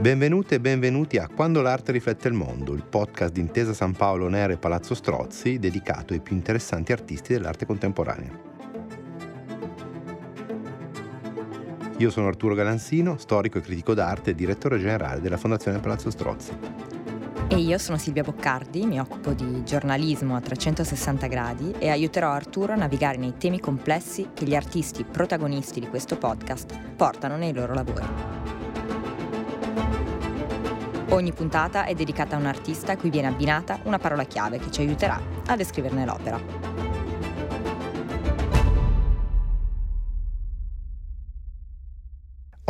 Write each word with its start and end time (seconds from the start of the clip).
Benvenute 0.00 0.54
e 0.54 0.60
benvenuti 0.60 1.18
a 1.18 1.28
Quando 1.28 1.60
l'arte 1.60 1.92
riflette 1.92 2.28
il 2.28 2.34
mondo, 2.34 2.72
il 2.72 2.84
podcast 2.84 3.32
di 3.32 3.40
Intesa 3.40 3.74
San 3.74 3.92
Paolo 3.92 4.28
Nere 4.28 4.54
e 4.54 4.56
Palazzo 4.56 4.94
Strozzi 4.94 5.58
dedicato 5.58 6.12
ai 6.12 6.20
più 6.20 6.34
interessanti 6.34 6.92
artisti 6.92 7.34
dell'arte 7.34 7.66
contemporanea. 7.66 8.48
Io 11.98 12.08
sono 12.08 12.28
Arturo 12.28 12.54
Galansino, 12.54 13.18
storico 13.18 13.58
e 13.58 13.60
critico 13.60 13.92
d'arte 13.92 14.30
e 14.30 14.34
direttore 14.34 14.78
generale 14.78 15.20
della 15.20 15.36
Fondazione 15.36 15.80
Palazzo 15.80 16.10
Strozzi. 16.10 16.52
E 17.52 17.56
io 17.56 17.78
sono 17.78 17.98
Silvia 17.98 18.22
Boccardi, 18.22 18.86
mi 18.86 19.00
occupo 19.00 19.32
di 19.32 19.64
giornalismo 19.64 20.36
a 20.36 20.40
360 20.40 21.26
gradi 21.26 21.74
e 21.80 21.88
aiuterò 21.88 22.30
Arturo 22.30 22.74
a 22.74 22.76
navigare 22.76 23.16
nei 23.16 23.34
temi 23.38 23.58
complessi 23.58 24.28
che 24.32 24.44
gli 24.44 24.54
artisti 24.54 25.02
protagonisti 25.02 25.80
di 25.80 25.88
questo 25.88 26.16
podcast 26.16 26.78
portano 26.94 27.36
nei 27.36 27.52
loro 27.52 27.74
lavori. 27.74 28.06
Ogni 31.08 31.32
puntata 31.32 31.86
è 31.86 31.94
dedicata 31.94 32.36
a 32.36 32.38
un 32.38 32.46
artista 32.46 32.92
a 32.92 32.96
cui 32.96 33.10
viene 33.10 33.26
abbinata 33.26 33.80
una 33.82 33.98
parola 33.98 34.22
chiave 34.22 34.58
che 34.58 34.70
ci 34.70 34.82
aiuterà 34.82 35.20
a 35.46 35.56
descriverne 35.56 36.04
l'opera. 36.04 36.89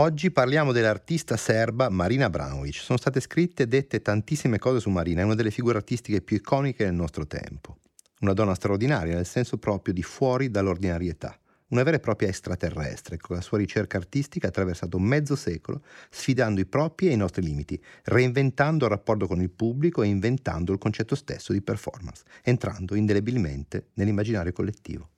Oggi 0.00 0.30
parliamo 0.30 0.72
dell'artista 0.72 1.36
serba 1.36 1.90
Marina 1.90 2.24
Abramovic. 2.24 2.76
Sono 2.76 2.96
state 2.96 3.20
scritte 3.20 3.64
e 3.64 3.66
dette 3.66 4.00
tantissime 4.00 4.58
cose 4.58 4.80
su 4.80 4.88
Marina, 4.88 5.20
è 5.20 5.24
una 5.24 5.34
delle 5.34 5.50
figure 5.50 5.76
artistiche 5.76 6.22
più 6.22 6.36
iconiche 6.36 6.86
del 6.86 6.94
nostro 6.94 7.26
tempo. 7.26 7.76
Una 8.20 8.32
donna 8.32 8.54
straordinaria 8.54 9.14
nel 9.14 9.26
senso 9.26 9.58
proprio 9.58 9.92
di 9.92 10.02
fuori 10.02 10.50
dall'ordinarietà 10.50 11.38
una 11.68 11.82
vera 11.82 11.98
e 11.98 12.00
propria 12.00 12.28
extraterrestre, 12.28 13.18
con 13.18 13.36
la 13.36 13.42
sua 13.42 13.58
ricerca 13.58 13.98
artistica 13.98 14.46
ha 14.46 14.48
attraversato 14.48 14.98
mezzo 14.98 15.36
secolo, 15.36 15.82
sfidando 16.08 16.60
i 16.60 16.66
propri 16.66 17.08
e 17.08 17.12
i 17.12 17.16
nostri 17.16 17.42
limiti, 17.42 17.80
reinventando 18.04 18.86
il 18.86 18.90
rapporto 18.90 19.26
con 19.26 19.40
il 19.42 19.50
pubblico 19.50 20.02
e 20.02 20.08
inventando 20.08 20.72
il 20.72 20.78
concetto 20.78 21.14
stesso 21.14 21.52
di 21.52 21.60
performance, 21.60 22.24
entrando 22.42 22.96
indelebilmente 22.96 23.90
nell'immaginario 23.94 24.50
collettivo. 24.50 25.10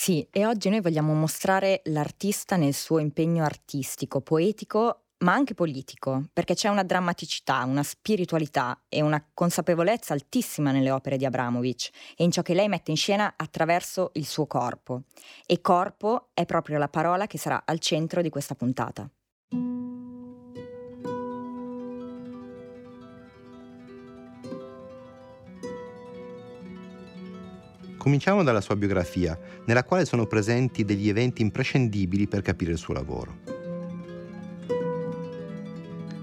Sì, 0.00 0.24
e 0.30 0.46
oggi 0.46 0.68
noi 0.68 0.80
vogliamo 0.80 1.12
mostrare 1.12 1.80
l'artista 1.86 2.54
nel 2.54 2.72
suo 2.72 3.00
impegno 3.00 3.42
artistico, 3.42 4.20
poetico 4.20 5.06
ma 5.24 5.32
anche 5.32 5.54
politico, 5.54 6.22
perché 6.32 6.54
c'è 6.54 6.68
una 6.68 6.84
drammaticità, 6.84 7.64
una 7.64 7.82
spiritualità 7.82 8.80
e 8.88 9.02
una 9.02 9.20
consapevolezza 9.34 10.12
altissima 10.12 10.70
nelle 10.70 10.92
opere 10.92 11.16
di 11.16 11.24
Abramovic 11.24 11.90
e 12.16 12.22
in 12.22 12.30
ciò 12.30 12.42
che 12.42 12.54
lei 12.54 12.68
mette 12.68 12.92
in 12.92 12.96
scena 12.96 13.34
attraverso 13.36 14.12
il 14.14 14.24
suo 14.24 14.46
corpo. 14.46 15.02
E 15.44 15.60
corpo 15.60 16.28
è 16.32 16.46
proprio 16.46 16.78
la 16.78 16.88
parola 16.88 17.26
che 17.26 17.36
sarà 17.36 17.64
al 17.64 17.80
centro 17.80 18.22
di 18.22 18.30
questa 18.30 18.54
puntata. 18.54 19.10
Cominciamo 28.08 28.42
dalla 28.42 28.62
sua 28.62 28.74
biografia, 28.74 29.38
nella 29.66 29.84
quale 29.84 30.06
sono 30.06 30.26
presenti 30.26 30.82
degli 30.82 31.10
eventi 31.10 31.42
imprescindibili 31.42 32.26
per 32.26 32.40
capire 32.40 32.72
il 32.72 32.78
suo 32.78 32.94
lavoro. 32.94 33.36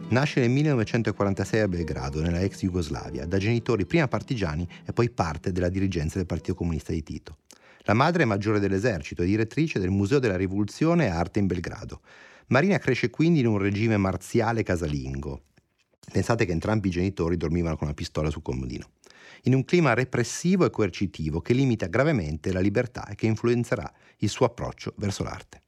Nasce 0.10 0.40
nel 0.40 0.50
1946 0.50 1.60
a 1.60 1.68
Belgrado, 1.68 2.22
nella 2.22 2.42
ex 2.42 2.62
Jugoslavia, 2.62 3.28
da 3.28 3.38
genitori 3.38 3.86
prima 3.86 4.08
partigiani 4.08 4.68
e 4.84 4.94
poi 4.94 5.12
parte 5.12 5.52
della 5.52 5.70
dirigenza 5.70 6.18
del 6.18 6.26
Partito 6.26 6.56
Comunista 6.56 6.92
di 6.92 7.04
Tito. 7.04 7.38
La 7.82 7.94
madre 7.94 8.24
è 8.24 8.26
maggiore 8.26 8.60
dell'esercito 8.60 9.22
e 9.22 9.28
direttrice 9.28 9.78
del 9.78 9.92
Museo 9.92 10.18
della 10.18 10.38
Rivoluzione 10.38 11.06
e 11.06 11.10
Arte 11.10 11.38
in 11.38 11.46
Belgrado. 11.46 12.02
Marina 12.48 12.80
cresce 12.80 13.12
quindi 13.12 13.42
in 13.42 13.46
un 13.46 13.60
regime 13.60 13.98
marziale 13.98 14.64
casalingo. 14.64 15.44
Pensate 16.12 16.46
che 16.46 16.52
entrambi 16.52 16.88
i 16.88 16.92
genitori 16.92 17.38
dormivano 17.38 17.78
con 17.78 17.86
una 17.86 17.96
pistola 17.96 18.32
sul 18.32 18.42
comodino. 18.42 18.88
In 19.44 19.54
un 19.54 19.66
clima 19.66 19.94
repressivo 19.94 20.66
e 20.66 20.70
coercitivo 20.70 21.42
che 21.42 21.54
limita 21.54 21.88
gravemente 21.88 22.52
la 22.52 22.60
libertà 22.60 23.08
e 23.08 23.16
che 23.16 23.26
influenzerà 23.26 23.92
il 24.18 24.30
suo 24.30 24.46
approccio 24.46 24.94
verso 24.98 25.24
l'arte. 25.24 25.64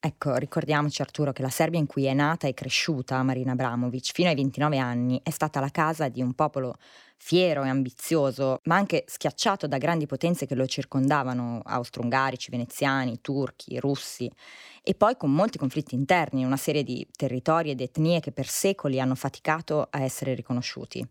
Ecco, 0.00 0.36
ricordiamoci 0.36 1.02
Arturo 1.02 1.32
che 1.32 1.42
la 1.42 1.48
Serbia 1.48 1.80
in 1.80 1.86
cui 1.86 2.04
è 2.04 2.14
nata 2.14 2.46
e 2.46 2.54
cresciuta 2.54 3.20
Marina 3.24 3.52
Abramovic 3.52 4.12
fino 4.12 4.28
ai 4.28 4.36
29 4.36 4.78
anni 4.78 5.20
è 5.24 5.30
stata 5.30 5.58
la 5.58 5.70
casa 5.70 6.08
di 6.08 6.22
un 6.22 6.34
popolo 6.34 6.76
fiero 7.16 7.64
e 7.64 7.68
ambizioso, 7.68 8.60
ma 8.64 8.76
anche 8.76 9.02
schiacciato 9.08 9.66
da 9.66 9.76
grandi 9.76 10.06
potenze 10.06 10.46
che 10.46 10.54
lo 10.54 10.66
circondavano, 10.66 11.62
austro-ungarici, 11.64 12.52
veneziani, 12.52 13.20
turchi, 13.20 13.80
russi, 13.80 14.30
e 14.84 14.94
poi 14.94 15.16
con 15.16 15.32
molti 15.32 15.58
conflitti 15.58 15.96
interni, 15.96 16.44
una 16.44 16.56
serie 16.56 16.84
di 16.84 17.04
territori 17.10 17.70
ed 17.70 17.80
etnie 17.80 18.20
che 18.20 18.30
per 18.30 18.46
secoli 18.46 19.00
hanno 19.00 19.16
faticato 19.16 19.88
a 19.90 20.00
essere 20.00 20.34
riconosciuti. 20.34 21.04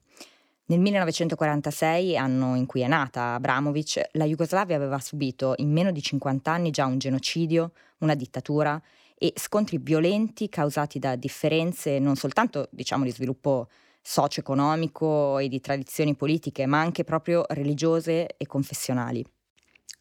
Nel 0.70 0.82
1946, 0.82 2.18
anno 2.18 2.56
in 2.58 2.66
cui 2.66 2.82
è 2.82 2.88
nata 2.88 3.36
Abramovic, 3.36 4.10
la 4.14 4.26
Jugoslavia 4.26 4.76
aveva 4.76 5.00
subito 5.00 5.54
in 5.58 5.72
meno 5.72 5.92
di 5.92 6.02
50 6.02 6.52
anni 6.52 6.72
già 6.72 6.86
un 6.86 6.98
genocidio, 6.98 7.72
una 8.00 8.16
dittatura 8.16 8.82
e 9.18 9.32
scontri 9.38 9.78
violenti 9.78 10.50
causati 10.50 11.00
da 11.00 11.16
differenze 11.16 12.00
non 12.00 12.18
soltanto 12.18 12.68
diciamo, 12.70 13.06
di 13.06 13.12
sviluppo 13.12 13.70
socio-economico 14.02 15.38
e 15.38 15.48
di 15.48 15.62
tradizioni 15.62 16.16
politiche, 16.16 16.66
ma 16.66 16.82
anche 16.82 17.06
proprio 17.06 17.46
religiose 17.48 18.28
e 18.36 18.46
confessionali. 18.46 19.26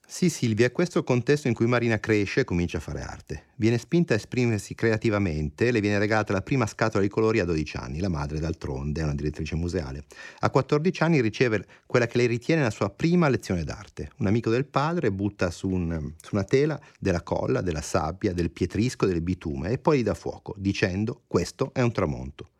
Sì 0.09 0.31
Silvia, 0.31 0.67
è 0.67 0.73
questo 0.73 0.99
il 0.99 1.05
contesto 1.05 1.49
in 1.49 1.55
cui 1.55 1.67
Marina 1.67 1.99
cresce 1.99 2.41
e 2.41 2.45
comincia 2.45 2.79
a 2.79 2.81
fare 2.81 3.03
arte. 3.03 3.47
Viene 3.57 3.77
spinta 3.77 4.15
a 4.15 4.17
esprimersi 4.17 4.73
creativamente, 4.77 5.73
le 5.73 5.81
viene 5.81 5.99
regalata 5.99 6.33
la 6.33 6.43
prima 6.43 6.65
scatola 6.65 7.03
di 7.03 7.09
colori 7.09 7.41
a 7.41 7.45
12 7.45 7.77
anni, 7.77 7.99
la 7.99 8.09
madre 8.09 8.39
d'altronde 8.39 9.01
è 9.01 9.05
una 9.05 9.17
direttrice 9.17 9.57
museale. 9.57 10.05
A 10.39 10.51
14 10.51 11.03
anni 11.03 11.21
riceve 11.21 11.67
quella 11.87 12.07
che 12.07 12.19
lei 12.19 12.29
ritiene 12.29 12.63
la 12.63 12.71
sua 12.71 12.89
prima 12.89 13.29
lezione 13.29 13.65
d'arte. 13.65 14.13
Un 14.19 14.29
amico 14.29 14.49
del 14.49 14.65
padre 14.65 15.11
butta 15.11 15.51
su, 15.51 15.69
un, 15.69 16.13
su 16.23 16.37
una 16.37 16.45
tela 16.45 16.81
della 17.01 17.23
colla, 17.23 17.61
della 17.61 17.83
sabbia, 17.83 18.33
del 18.33 18.53
pietrisco, 18.53 19.07
del 19.07 19.23
bitume 19.23 19.71
e 19.71 19.79
poi 19.79 19.99
gli 19.99 20.05
dà 20.05 20.15
fuoco, 20.15 20.55
dicendo 20.57 21.23
questo 21.27 21.73
è 21.75 21.81
un 21.81 21.91
tramonto. 21.91 22.51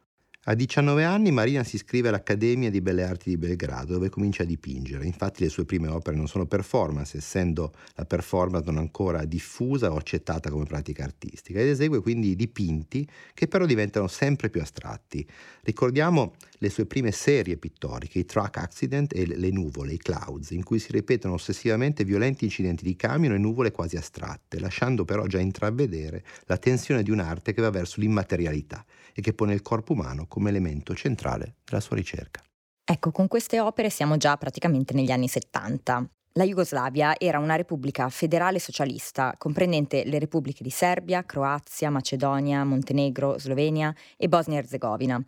A 0.49 0.55
19 0.55 1.03
anni 1.03 1.33
Marina 1.33 1.65
si 1.65 1.75
iscrive 1.75 2.07
all'Accademia 2.07 2.71
di 2.71 2.81
Belle 2.81 3.03
Arti 3.03 3.31
di 3.31 3.37
Belgrado 3.37 3.95
dove 3.95 4.11
comincia 4.11 4.45
a 4.45 4.47
dipingere. 4.47 5.05
Infatti 5.05 5.43
le 5.43 5.49
sue 5.49 5.65
prime 5.65 5.89
opere 5.89 6.17
non 6.17 6.29
sono 6.29 6.47
performance, 6.47 7.17
essendo 7.17 7.73
la 7.97 8.05
performance 8.05 8.65
non 8.71 8.79
ancora 8.79 9.25
diffusa 9.25 9.91
o 9.91 9.97
accettata 9.97 10.49
come 10.49 10.65
pratica 10.65 11.03
artistica, 11.03 11.59
ed 11.59 11.67
esegue 11.67 12.01
quindi 12.01 12.37
dipinti 12.37 13.09
che 13.35 13.49
però 13.49 13.67
diventano 13.67 14.07
sempre 14.07 14.49
più 14.49 14.61
astratti. 14.61 15.27
Ricordiamo 15.63 16.35
le 16.59 16.71
sue 16.71 16.87
prime 16.87 17.11
serie 17.13 17.57
pittoriche, 17.57 18.19
i 18.19 18.25
Truck 18.25 18.57
Accident 18.57 19.15
e 19.15 19.27
le 19.27 19.51
nuvole, 19.51 19.93
i 19.93 19.99
Clouds, 19.99 20.51
in 20.51 20.63
cui 20.63 20.79
si 20.79 20.93
ripetono 20.93 21.35
ossessivamente 21.35 22.05
violenti 22.05 22.45
incidenti 22.45 22.85
di 22.85 22.97
camion 22.97 23.35
e 23.35 23.39
nuvole 23.39 23.71
quasi 23.71 23.97
astratte, 23.97 24.59
lasciando 24.59 25.05
però 25.05 25.27
già 25.27 25.39
intravedere 25.39 26.25
la 26.47 26.57
tensione 26.57 27.03
di 27.03 27.11
un'arte 27.11 27.53
che 27.53 27.63
va 27.63 27.71
verso 27.71 28.01
l'immaterialità 28.01 28.85
e 29.15 29.21
che 29.23 29.33
pone 29.33 29.55
il 29.55 29.63
corpo 29.63 29.93
umano 29.93 30.27
come 30.27 30.51
elemento 30.51 30.95
centrale 30.95 31.57
della 31.65 31.81
sua 31.81 31.97
ricerca. 31.97 32.43
Ecco, 32.85 33.11
con 33.11 33.27
queste 33.27 33.59
opere 33.59 33.91
siamo 33.91 34.17
già 34.17 34.37
praticamente 34.37 34.95
negli 34.95 35.11
anni 35.11 35.27
70. 35.27 36.09
La 36.35 36.45
Jugoslavia 36.45 37.19
era 37.19 37.39
una 37.39 37.57
repubblica 37.57 38.11
federale 38.11 38.59
socialista, 38.59 39.35
comprendente 39.39 40.05
le 40.05 40.19
repubbliche 40.19 40.63
di 40.63 40.69
Serbia, 40.69 41.25
Croazia, 41.25 41.89
Macedonia, 41.89 42.63
Montenegro, 42.63 43.39
Slovenia 43.39 43.95
e 44.19 44.29
Bosnia-Herzegovina, 44.29 45.25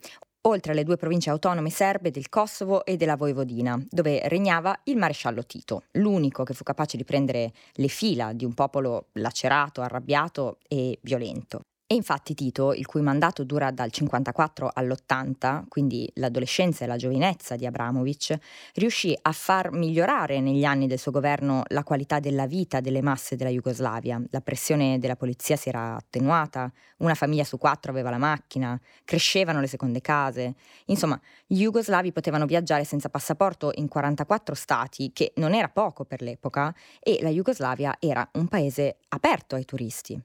oltre 0.49 0.73
alle 0.73 0.85
due 0.85 0.97
province 0.97 1.31
autonome 1.31 1.71
serbe 1.71 2.11
del 2.11 2.29
Kosovo 2.29 2.85
e 2.85 2.97
della 2.97 3.17
Voivodina, 3.17 3.81
dove 3.89 4.27
regnava 4.29 4.81
il 4.85 4.97
maresciallo 4.97 5.45
Tito, 5.45 5.83
l'unico 5.93 6.43
che 6.43 6.55
fu 6.55 6.63
capace 6.63 6.97
di 6.97 7.05
prendere 7.05 7.53
le 7.75 7.89
fila 7.89 8.33
di 8.33 8.45
un 8.45 8.55
popolo 8.55 9.09
lacerato, 9.13 9.83
arrabbiato 9.83 10.59
e 10.67 10.99
violento. 11.03 11.61
E 11.91 11.95
infatti 11.95 12.35
Tito, 12.35 12.75
il 12.75 12.85
cui 12.85 13.01
mandato 13.01 13.45
dura 13.45 13.71
dal 13.71 13.91
54 13.91 14.71
all'80, 14.75 15.65
quindi 15.69 16.07
l'adolescenza 16.17 16.85
e 16.85 16.87
la 16.87 16.99
giovinezza 16.99 17.57
di 17.57 17.65
Abramovic, 17.65 18.37
riuscì 18.75 19.17
a 19.23 19.33
far 19.33 19.73
migliorare 19.73 20.39
negli 20.41 20.65
anni 20.65 20.87
del 20.87 20.99
suo 20.99 21.13
governo 21.13 21.63
la 21.69 21.85
qualità 21.85 22.21
della 22.21 22.47
vita 22.47 22.81
delle 22.81 23.01
masse 23.01 23.37
della 23.37 23.49
Jugoslavia. 23.49 24.23
La 24.29 24.43
pressione 24.43 24.99
della 24.99 25.17
polizia 25.17 25.57
si 25.57 25.71
era 25.71 25.95
attenuata, 25.97 26.71
una 26.99 27.15
famiglia 27.15 27.45
su 27.45 27.57
quattro 27.57 27.91
aveva 27.91 28.11
la 28.11 28.19
macchina, 28.19 28.79
crescevano 29.03 29.61
le 29.61 29.67
seconde 29.67 30.03
case. 30.03 30.57
Insomma, 30.89 31.19
gli 31.47 31.63
jugoslavi 31.63 32.13
potevano 32.13 32.45
viaggiare 32.45 32.85
senza 32.85 33.09
passaporto 33.09 33.71
in 33.77 33.89
44 33.89 34.55
stati, 34.55 35.11
che 35.15 35.33
non 35.37 35.55
era 35.55 35.71
poco 35.71 36.05
per 36.05 36.21
l'epoca, 36.21 36.75
e 37.01 37.21
la 37.23 37.31
Jugoslavia 37.31 37.97
era 37.99 38.29
un 38.35 38.47
paese 38.47 38.99
aperto 39.09 39.55
ai 39.55 39.65
turisti. 39.65 40.23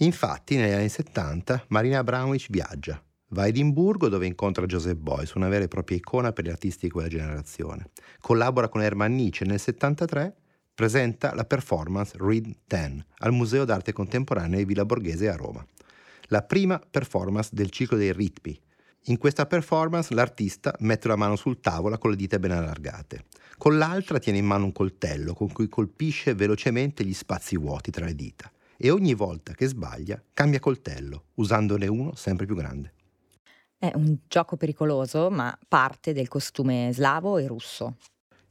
Infatti, 0.00 0.56
negli 0.56 0.72
anni 0.72 0.90
70, 0.90 1.64
Marina 1.68 2.00
Abramovic 2.00 2.48
viaggia. 2.50 3.02
Va 3.28 3.44
a 3.44 3.46
Edimburgo 3.46 4.10
dove 4.10 4.26
incontra 4.26 4.66
Joseph 4.66 4.98
Beuys, 4.98 5.32
una 5.32 5.48
vera 5.48 5.64
e 5.64 5.68
propria 5.68 5.96
icona 5.96 6.32
per 6.32 6.44
gli 6.44 6.50
artisti 6.50 6.84
di 6.84 6.92
quella 6.92 7.08
generazione. 7.08 7.88
Collabora 8.20 8.68
con 8.68 8.82
Hermann 8.82 9.14
Nietzsche 9.14 9.44
e 9.44 9.46
nel 9.46 9.58
73 9.58 10.36
presenta 10.74 11.34
la 11.34 11.46
performance 11.46 12.14
Read 12.18 12.44
10 12.66 13.04
al 13.20 13.32
Museo 13.32 13.64
d'arte 13.64 13.94
contemporanea 13.94 14.58
di 14.58 14.66
Villa 14.66 14.84
Borghese 14.84 15.30
a 15.30 15.36
Roma. 15.36 15.64
la 16.28 16.42
prima 16.42 16.78
performance 16.78 17.50
del 17.52 17.70
ciclo 17.70 17.96
dei 17.96 18.12
ritmi. 18.12 18.60
In 19.04 19.16
questa 19.16 19.46
performance 19.46 20.12
l'artista 20.12 20.74
mette 20.80 21.08
la 21.08 21.16
mano 21.16 21.36
sul 21.36 21.60
tavolo 21.60 21.96
con 21.96 22.10
le 22.10 22.16
dita 22.16 22.38
ben 22.38 22.50
allargate. 22.50 23.26
Con 23.56 23.78
l'altra 23.78 24.18
tiene 24.18 24.38
in 24.38 24.44
mano 24.44 24.64
un 24.64 24.72
coltello 24.72 25.32
con 25.32 25.52
cui 25.52 25.68
colpisce 25.68 26.34
velocemente 26.34 27.04
gli 27.04 27.14
spazi 27.14 27.56
vuoti 27.56 27.90
tra 27.90 28.04
le 28.04 28.14
dita 28.14 28.50
e 28.76 28.90
ogni 28.90 29.14
volta 29.14 29.52
che 29.52 29.66
sbaglia 29.66 30.22
cambia 30.32 30.60
coltello, 30.60 31.24
usandone 31.34 31.86
uno 31.86 32.14
sempre 32.14 32.46
più 32.46 32.54
grande. 32.54 32.92
È 33.78 33.90
un 33.94 34.16
gioco 34.26 34.56
pericoloso, 34.56 35.30
ma 35.30 35.56
parte 35.68 36.12
del 36.12 36.28
costume 36.28 36.90
slavo 36.92 37.38
e 37.38 37.46
russo. 37.46 37.96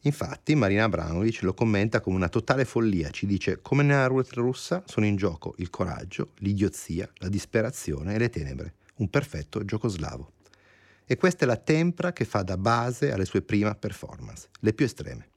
Infatti 0.01 0.53
Marina 0.53 0.83
Abramovic 0.83 1.41
lo 1.41 1.55
commenta 1.55 1.99
come 1.99 2.15
una 2.15 2.29
totale 2.29 2.63
follia, 2.63 3.09
ci 3.09 3.25
dice 3.25 3.59
come 3.61 3.81
nella 3.81 4.05
roulette 4.05 4.35
russa 4.35 4.83
sono 4.85 5.07
in 5.07 5.15
gioco 5.15 5.55
il 5.57 5.71
coraggio, 5.71 6.33
l'idiozia, 6.37 7.09
la 7.17 7.27
disperazione 7.27 8.13
e 8.13 8.19
le 8.19 8.29
tenebre, 8.29 8.75
un 8.97 9.09
perfetto 9.09 9.65
gioco 9.65 9.87
slavo. 9.87 10.33
E 11.05 11.17
questa 11.17 11.45
è 11.45 11.47
la 11.47 11.57
tempra 11.57 12.13
che 12.13 12.25
fa 12.25 12.43
da 12.43 12.57
base 12.57 13.11
alle 13.11 13.25
sue 13.25 13.41
prime 13.41 13.73
performance, 13.75 14.49
le 14.59 14.73
più 14.73 14.85
estreme. 14.85 15.29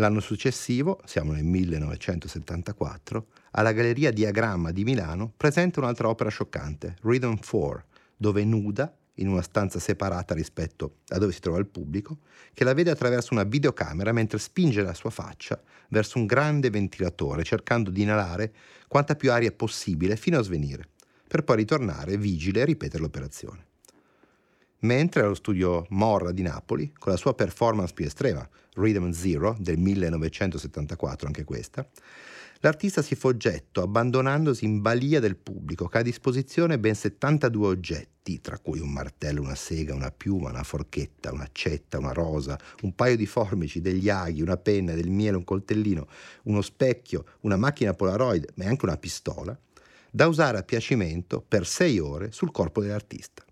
L'anno 0.00 0.20
successivo, 0.20 1.00
siamo 1.04 1.32
nel 1.32 1.42
1974, 1.42 3.26
alla 3.52 3.72
Galleria 3.72 4.12
Diagramma 4.12 4.70
di 4.70 4.84
Milano 4.84 5.32
presenta 5.36 5.80
un'altra 5.80 6.08
opera 6.08 6.30
scioccante, 6.30 6.94
Rhythm 7.02 7.34
4, 7.44 7.84
dove 8.16 8.44
nuda 8.44 8.96
in 9.14 9.26
una 9.26 9.42
stanza 9.42 9.80
separata 9.80 10.34
rispetto 10.34 10.98
a 11.08 11.18
dove 11.18 11.32
si 11.32 11.40
trova 11.40 11.58
il 11.58 11.66
pubblico, 11.66 12.18
che 12.54 12.62
la 12.62 12.74
vede 12.74 12.92
attraverso 12.92 13.34
una 13.34 13.42
videocamera 13.42 14.12
mentre 14.12 14.38
spinge 14.38 14.82
la 14.82 14.94
sua 14.94 15.10
faccia 15.10 15.60
verso 15.88 16.18
un 16.18 16.26
grande 16.26 16.70
ventilatore 16.70 17.42
cercando 17.42 17.90
di 17.90 18.02
inalare 18.02 18.52
quanta 18.86 19.16
più 19.16 19.32
aria 19.32 19.50
possibile 19.50 20.14
fino 20.14 20.38
a 20.38 20.42
svenire, 20.42 20.90
per 21.26 21.42
poi 21.42 21.56
ritornare 21.56 22.16
vigile 22.16 22.60
e 22.60 22.66
ripetere 22.66 23.02
l'operazione. 23.02 23.66
Mentre 24.80 25.22
allo 25.22 25.34
studio 25.34 25.86
Morra 25.90 26.30
di 26.30 26.42
Napoli, 26.42 26.92
con 26.96 27.10
la 27.10 27.18
sua 27.18 27.34
performance 27.34 27.92
più 27.92 28.04
estrema, 28.04 28.48
Rhythm 28.74 29.10
Zero 29.10 29.56
del 29.58 29.76
1974, 29.76 31.26
anche 31.26 31.44
questa, 31.44 31.88
L'artista 32.60 33.02
si 33.02 33.14
fa 33.14 33.28
oggetto 33.28 33.82
abbandonandosi 33.82 34.64
in 34.64 34.80
balia 34.80 35.20
del 35.20 35.36
pubblico 35.36 35.86
che 35.86 35.98
ha 35.98 36.00
a 36.00 36.04
disposizione 36.04 36.76
ben 36.80 36.96
72 36.96 37.68
oggetti, 37.68 38.40
tra 38.40 38.58
cui 38.58 38.80
un 38.80 38.90
martello, 38.90 39.42
una 39.42 39.54
sega, 39.54 39.94
una 39.94 40.10
piuma, 40.10 40.50
una 40.50 40.64
forchetta, 40.64 41.32
un'accetta, 41.32 41.98
una 41.98 42.10
rosa, 42.10 42.58
un 42.82 42.96
paio 42.96 43.16
di 43.16 43.26
formici, 43.26 43.80
degli 43.80 44.08
aghi, 44.08 44.42
una 44.42 44.56
penna, 44.56 44.94
del 44.94 45.08
miele, 45.08 45.36
un 45.36 45.44
coltellino, 45.44 46.08
uno 46.44 46.60
specchio, 46.60 47.26
una 47.42 47.56
macchina 47.56 47.94
Polaroid, 47.94 48.50
ma 48.54 48.64
anche 48.64 48.86
una 48.86 48.96
pistola, 48.96 49.56
da 50.10 50.26
usare 50.26 50.58
a 50.58 50.64
piacimento 50.64 51.44
per 51.46 51.64
sei 51.64 52.00
ore 52.00 52.32
sul 52.32 52.50
corpo 52.50 52.80
dell'artista. 52.80 53.44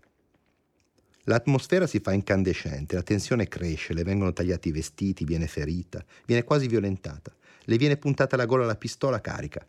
L'atmosfera 1.27 1.87
si 1.87 1.99
fa 1.99 2.13
incandescente, 2.13 2.95
la 2.95 3.03
tensione 3.03 3.47
cresce, 3.47 3.93
le 3.93 4.03
vengono 4.03 4.33
tagliati 4.33 4.69
i 4.69 4.71
vestiti, 4.71 5.25
viene 5.25 5.47
ferita, 5.47 6.03
viene 6.25 6.43
quasi 6.43 6.67
violentata 6.67 7.35
le 7.67 7.77
viene 7.77 7.97
puntata 7.97 8.35
alla 8.35 8.45
gola 8.45 8.65
la 8.65 8.75
pistola 8.75 9.21
carica. 9.21 9.65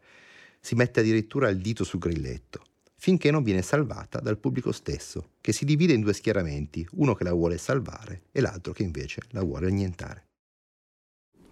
Si 0.61 0.75
mette 0.75 1.01
addirittura 1.01 1.49
il 1.49 1.59
dito 1.59 1.85
sul 1.85 2.01
grilletto, 2.01 2.63
finché 2.97 3.31
non 3.31 3.43
viene 3.43 3.63
salvata 3.63 4.21
dal 4.21 4.39
pubblico 4.39 4.73
stesso, 4.73 5.31
che 5.41 5.53
si 5.53 5.65
divide 5.65 5.93
in 5.93 6.01
due 6.01 6.13
schieramenti, 6.13 6.87
uno 6.93 7.15
che 7.15 7.25
la 7.25 7.33
vuole 7.33 7.59
salvare 7.59 8.23
e 8.33 8.41
l'altro 8.41 8.73
che 8.73 8.83
invece 8.83 9.23
la 9.31 9.43
vuole 9.43 9.67
annientare. 9.67 10.27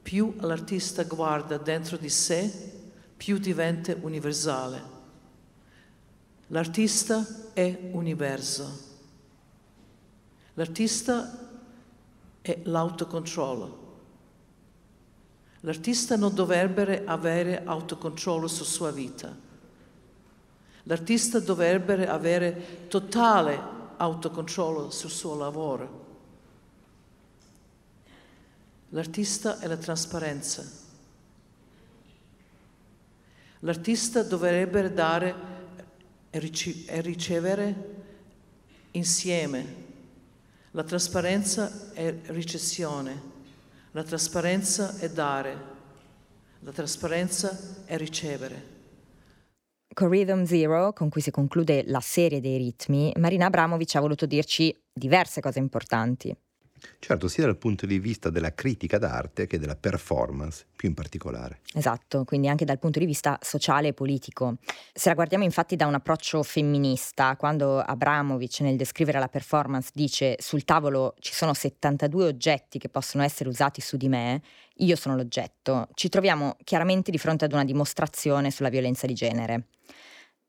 Più 0.02 0.34
l'artista 0.38 1.02
guarda 1.02 1.58
dentro 1.58 1.96
di 1.96 2.08
sé, 2.08 2.50
più 3.16 3.38
diventa 3.38 3.96
universale. 4.00 4.94
L'artista 6.48 7.52
è 7.52 7.90
universo. 7.90 8.94
L'artista 10.58 11.38
è 12.40 12.60
l'autocontrollo. 12.64 13.84
L'artista 15.60 16.16
non 16.16 16.34
dovrebbe 16.34 17.04
avere 17.04 17.62
autocontrollo 17.64 18.46
sulla 18.48 18.68
sua 18.68 18.90
vita. 18.90 19.36
L'artista 20.84 21.40
dovrebbe 21.40 22.06
avere 22.06 22.86
totale 22.88 23.60
autocontrollo 23.96 24.90
sul 24.90 25.10
suo 25.10 25.36
lavoro. 25.36 26.04
L'artista 28.90 29.58
è 29.58 29.66
la 29.66 29.76
trasparenza. 29.76 30.64
L'artista 33.60 34.22
dovrebbe 34.22 34.90
dare 34.90 35.34
e 36.30 37.00
ricevere 37.00 38.04
insieme. 38.92 39.85
La 40.76 40.84
trasparenza 40.84 41.90
è 41.94 42.14
ricezione. 42.26 43.18
La 43.92 44.02
trasparenza 44.02 44.98
è 44.98 45.08
dare, 45.08 45.56
la 46.60 46.70
trasparenza 46.70 47.58
è 47.86 47.96
ricevere. 47.96 48.74
Con 49.94 50.10
Rhythm 50.10 50.44
Zero, 50.44 50.92
con 50.92 51.08
cui 51.08 51.22
si 51.22 51.30
conclude 51.30 51.84
la 51.86 52.00
serie 52.00 52.42
dei 52.42 52.58
ritmi, 52.58 53.10
Marina 53.16 53.46
Abramovic 53.46 53.94
ha 53.94 54.00
voluto 54.00 54.26
dirci 54.26 54.78
diverse 54.92 55.40
cose 55.40 55.60
importanti. 55.60 56.36
Certo, 56.98 57.28
sia 57.28 57.44
dal 57.44 57.56
punto 57.56 57.86
di 57.86 57.98
vista 57.98 58.30
della 58.30 58.54
critica 58.54 58.98
d'arte 58.98 59.46
che 59.46 59.58
della 59.58 59.76
performance, 59.76 60.66
più 60.74 60.88
in 60.88 60.94
particolare. 60.94 61.60
Esatto, 61.74 62.24
quindi 62.24 62.48
anche 62.48 62.64
dal 62.64 62.78
punto 62.78 62.98
di 62.98 63.06
vista 63.06 63.38
sociale 63.42 63.88
e 63.88 63.92
politico. 63.92 64.56
Se 64.92 65.08
la 65.08 65.14
guardiamo 65.14 65.44
infatti 65.44 65.76
da 65.76 65.86
un 65.86 65.94
approccio 65.94 66.42
femminista, 66.42 67.36
quando 67.36 67.78
Abramovic 67.78 68.60
nel 68.60 68.76
descrivere 68.76 69.18
la 69.18 69.28
performance 69.28 69.90
dice 69.94 70.36
sul 70.38 70.64
tavolo 70.64 71.14
ci 71.20 71.32
sono 71.32 71.54
72 71.54 72.26
oggetti 72.26 72.78
che 72.78 72.88
possono 72.88 73.22
essere 73.22 73.48
usati 73.48 73.80
su 73.80 73.96
di 73.96 74.08
me, 74.08 74.42
io 74.78 74.96
sono 74.96 75.16
l'oggetto, 75.16 75.88
ci 75.94 76.08
troviamo 76.08 76.56
chiaramente 76.64 77.10
di 77.10 77.18
fronte 77.18 77.44
ad 77.44 77.52
una 77.52 77.64
dimostrazione 77.64 78.50
sulla 78.50 78.68
violenza 78.68 79.06
di 79.06 79.14
genere. 79.14 79.68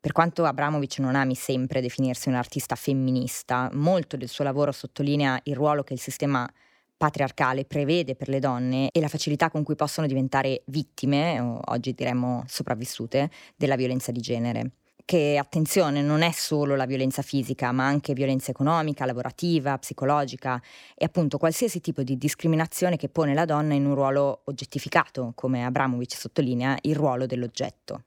Per 0.00 0.12
quanto 0.12 0.44
Abramovic 0.44 1.00
non 1.00 1.16
ami 1.16 1.34
sempre 1.34 1.80
definirsi 1.80 2.28
un 2.28 2.36
artista 2.36 2.76
femminista, 2.76 3.68
molto 3.72 4.16
del 4.16 4.28
suo 4.28 4.44
lavoro 4.44 4.70
sottolinea 4.70 5.40
il 5.44 5.56
ruolo 5.56 5.82
che 5.82 5.94
il 5.94 5.98
sistema 5.98 6.48
patriarcale 6.96 7.64
prevede 7.64 8.14
per 8.14 8.28
le 8.28 8.38
donne 8.38 8.90
e 8.92 9.00
la 9.00 9.08
facilità 9.08 9.50
con 9.50 9.64
cui 9.64 9.74
possono 9.74 10.06
diventare 10.06 10.62
vittime, 10.66 11.40
o 11.40 11.60
oggi 11.66 11.94
diremmo 11.94 12.44
sopravvissute, 12.46 13.28
della 13.56 13.74
violenza 13.74 14.12
di 14.12 14.20
genere. 14.20 14.70
Che 15.04 15.36
attenzione, 15.36 16.00
non 16.00 16.22
è 16.22 16.30
solo 16.30 16.76
la 16.76 16.86
violenza 16.86 17.22
fisica, 17.22 17.72
ma 17.72 17.86
anche 17.86 18.12
violenza 18.12 18.52
economica, 18.52 19.04
lavorativa, 19.04 19.78
psicologica 19.78 20.62
e 20.94 21.06
appunto 21.06 21.38
qualsiasi 21.38 21.80
tipo 21.80 22.02
di 22.02 22.16
discriminazione 22.16 22.96
che 22.96 23.08
pone 23.08 23.34
la 23.34 23.46
donna 23.46 23.74
in 23.74 23.84
un 23.84 23.94
ruolo 23.94 24.42
oggettificato, 24.44 25.32
come 25.34 25.64
Abramovic 25.64 26.14
sottolinea, 26.14 26.78
il 26.82 26.94
ruolo 26.94 27.26
dell'oggetto. 27.26 28.02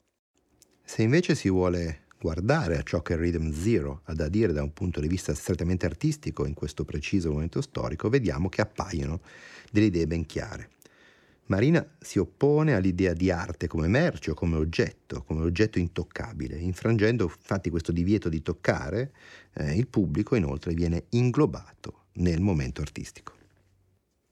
Se 0.93 1.03
invece 1.03 1.36
si 1.36 1.50
vuole 1.50 2.01
guardare 2.19 2.77
a 2.77 2.83
ciò 2.83 3.01
che 3.01 3.15
Rhythm 3.15 3.53
Zero 3.53 4.01
ha 4.03 4.13
da 4.13 4.27
dire 4.27 4.51
da 4.51 4.62
un 4.62 4.74
punto 4.74 5.00
di 5.00 5.07
vista 5.07 5.33
strettamente 5.33 5.86
artistico 5.86 6.45
in 6.45 6.53
questo 6.53 6.83
preciso 6.83 7.31
momento 7.31 7.62
storico, 7.62 8.10
vediamo 8.10 8.50
che 8.50 8.60
appaiono 8.60 9.21
delle 9.71 9.86
idee 9.86 10.05
ben 10.05 10.25
chiare. 10.25 10.71
Marina 11.45 11.89
si 11.98 12.19
oppone 12.19 12.75
all'idea 12.75 13.13
di 13.13 13.31
arte 13.31 13.67
come 13.67 13.88
merce 13.88 14.31
o 14.31 14.33
come 14.33 14.57
oggetto, 14.57 15.24
come 15.24 15.43
oggetto 15.43 15.79
intoccabile, 15.79 16.57
infrangendo 16.57 17.24
infatti 17.24 17.69
questo 17.69 17.93
divieto 17.93 18.27
di 18.27 18.41
toccare, 18.41 19.13
eh, 19.53 19.77
il 19.77 19.88
pubblico 19.88 20.36
inoltre 20.36 20.74
viene 20.74 21.05
inglobato 21.12 22.07
nel 22.15 22.41
momento 22.41 22.81
artistico. 22.81 23.40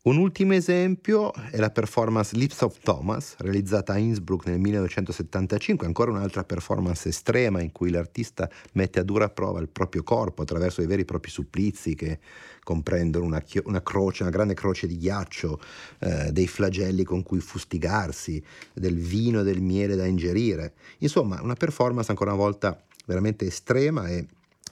Un 0.02 0.16
ultimo 0.16 0.54
esempio 0.54 1.34
è 1.34 1.58
la 1.58 1.72
performance 1.72 2.34
Lips 2.34 2.62
of 2.62 2.80
Thomas, 2.80 3.36
realizzata 3.40 3.92
a 3.92 3.98
Innsbruck 3.98 4.46
nel 4.46 4.58
1975, 4.58 5.86
ancora 5.86 6.12
un'altra 6.12 6.46
performance 6.46 7.10
estrema 7.10 7.60
in 7.60 7.74
cui 7.74 7.90
l'artista 7.90 8.50
mette 8.76 9.02
a 9.02 9.04
dura 9.04 9.30
prova 9.30 9.60
il 9.60 9.68
proprio 9.68 10.02
corpo 10.04 10.42
attraverso 10.42 10.82
i 10.82 10.86
veri 10.86 11.02
e 11.02 11.06
propri 11.06 11.30
supplizi 11.30 11.96
che 11.96 12.20
comprendono 12.64 13.26
una, 13.26 13.44
una 13.66 13.84
croce, 13.84 14.22
una 14.24 14.32
grande 14.32 14.54
croce 14.54 14.88
di 14.88 14.98
ghiaccio, 14.98 15.60
eh, 16.00 16.32
dei 16.32 16.48
flagelli 16.48 17.04
con 17.04 17.22
cui 17.22 17.42
fustigarsi, 17.42 18.42
del 18.74 18.96
vino 18.96 19.42
e 19.42 19.44
del 19.44 19.60
miele 19.60 19.98
da 19.98 20.06
ingerire. 20.06 20.76
Insomma, 21.00 21.42
una 21.42 21.56
performance 21.56 22.10
ancora 22.10 22.32
una 22.32 22.42
volta 22.42 22.82
veramente 23.06 23.48
estrema 23.48 24.08
e 24.08 24.26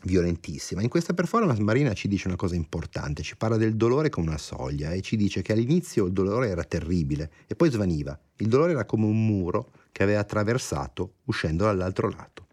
violentissima. 0.04 0.82
In 0.82 0.89
questa 0.89 1.13
performance 1.13 1.62
Marina 1.62 1.94
ci 1.94 2.08
dice 2.08 2.27
una 2.27 2.36
cosa 2.36 2.56
importante, 2.56 3.24
ci 3.24 3.36
parla 3.36 3.58
del 3.58 3.75
dolore 3.75 4.10
come 4.10 4.27
una 4.27 4.38
soglia 4.38 4.92
e 4.92 5.01
ci 5.01 5.16
dice 5.16 5.42
che 5.42 5.54
all'inizio 5.54 6.06
il 6.06 6.13
dolore 6.13 6.50
era 6.50 6.63
terribile 6.63 7.32
e 7.48 7.56
poi 7.56 7.70
svaniva. 7.70 8.18
Il 8.38 8.48
dolore 8.48 8.72
era 8.72 8.86
come 8.86 9.06
un 9.06 9.25
muro 9.25 9.72
che 9.92 10.04
aveva 10.04 10.20
attraversato 10.20 11.16
uscendo 11.25 11.66
dall'altro 11.66 12.10
lato. 12.10 12.47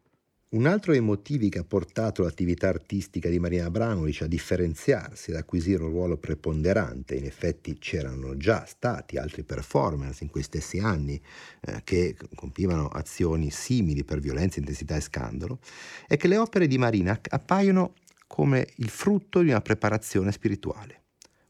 Un 0.55 0.67
altro 0.67 0.93
dei 0.93 1.01
motivi 1.01 1.49
che 1.49 1.59
ha 1.59 1.65
portato 1.65 2.23
l'attività 2.23 2.69
artistica 2.69 3.29
di 3.29 3.41
Marina 3.41 3.65
Abramovic 3.65 4.23
a 4.23 4.29
differenziarsi, 4.29 5.33
ad 5.33 5.37
acquisire 5.37 5.83
un 5.83 5.89
ruolo 5.89 6.17
preponderante, 6.17 7.17
in 7.17 7.25
effetti 7.25 7.77
c'erano 7.77 8.37
già 8.37 8.65
stati 8.65 9.17
altri 9.17 9.43
performance 9.43 10.23
in 10.23 10.31
quei 10.31 10.45
stessi 10.45 10.79
anni 10.79 11.21
eh, 11.61 11.81
che 11.83 12.17
compivano 12.37 12.87
azioni 12.87 13.51
simili 13.51 14.05
per 14.05 14.21
violenza, 14.21 14.61
intensità 14.61 14.95
e 14.95 15.01
scandalo, 15.01 15.59
è 16.07 16.17
che 16.17 16.29
le 16.29 16.37
opere 16.37 16.69
di 16.69 16.79
Marina 16.79 17.19
appaiono 17.31 17.95
come 18.29 18.69
il 18.77 18.91
frutto 18.91 19.41
di 19.41 19.49
una 19.49 19.61
preparazione 19.61 20.31
spirituale. 20.31 21.04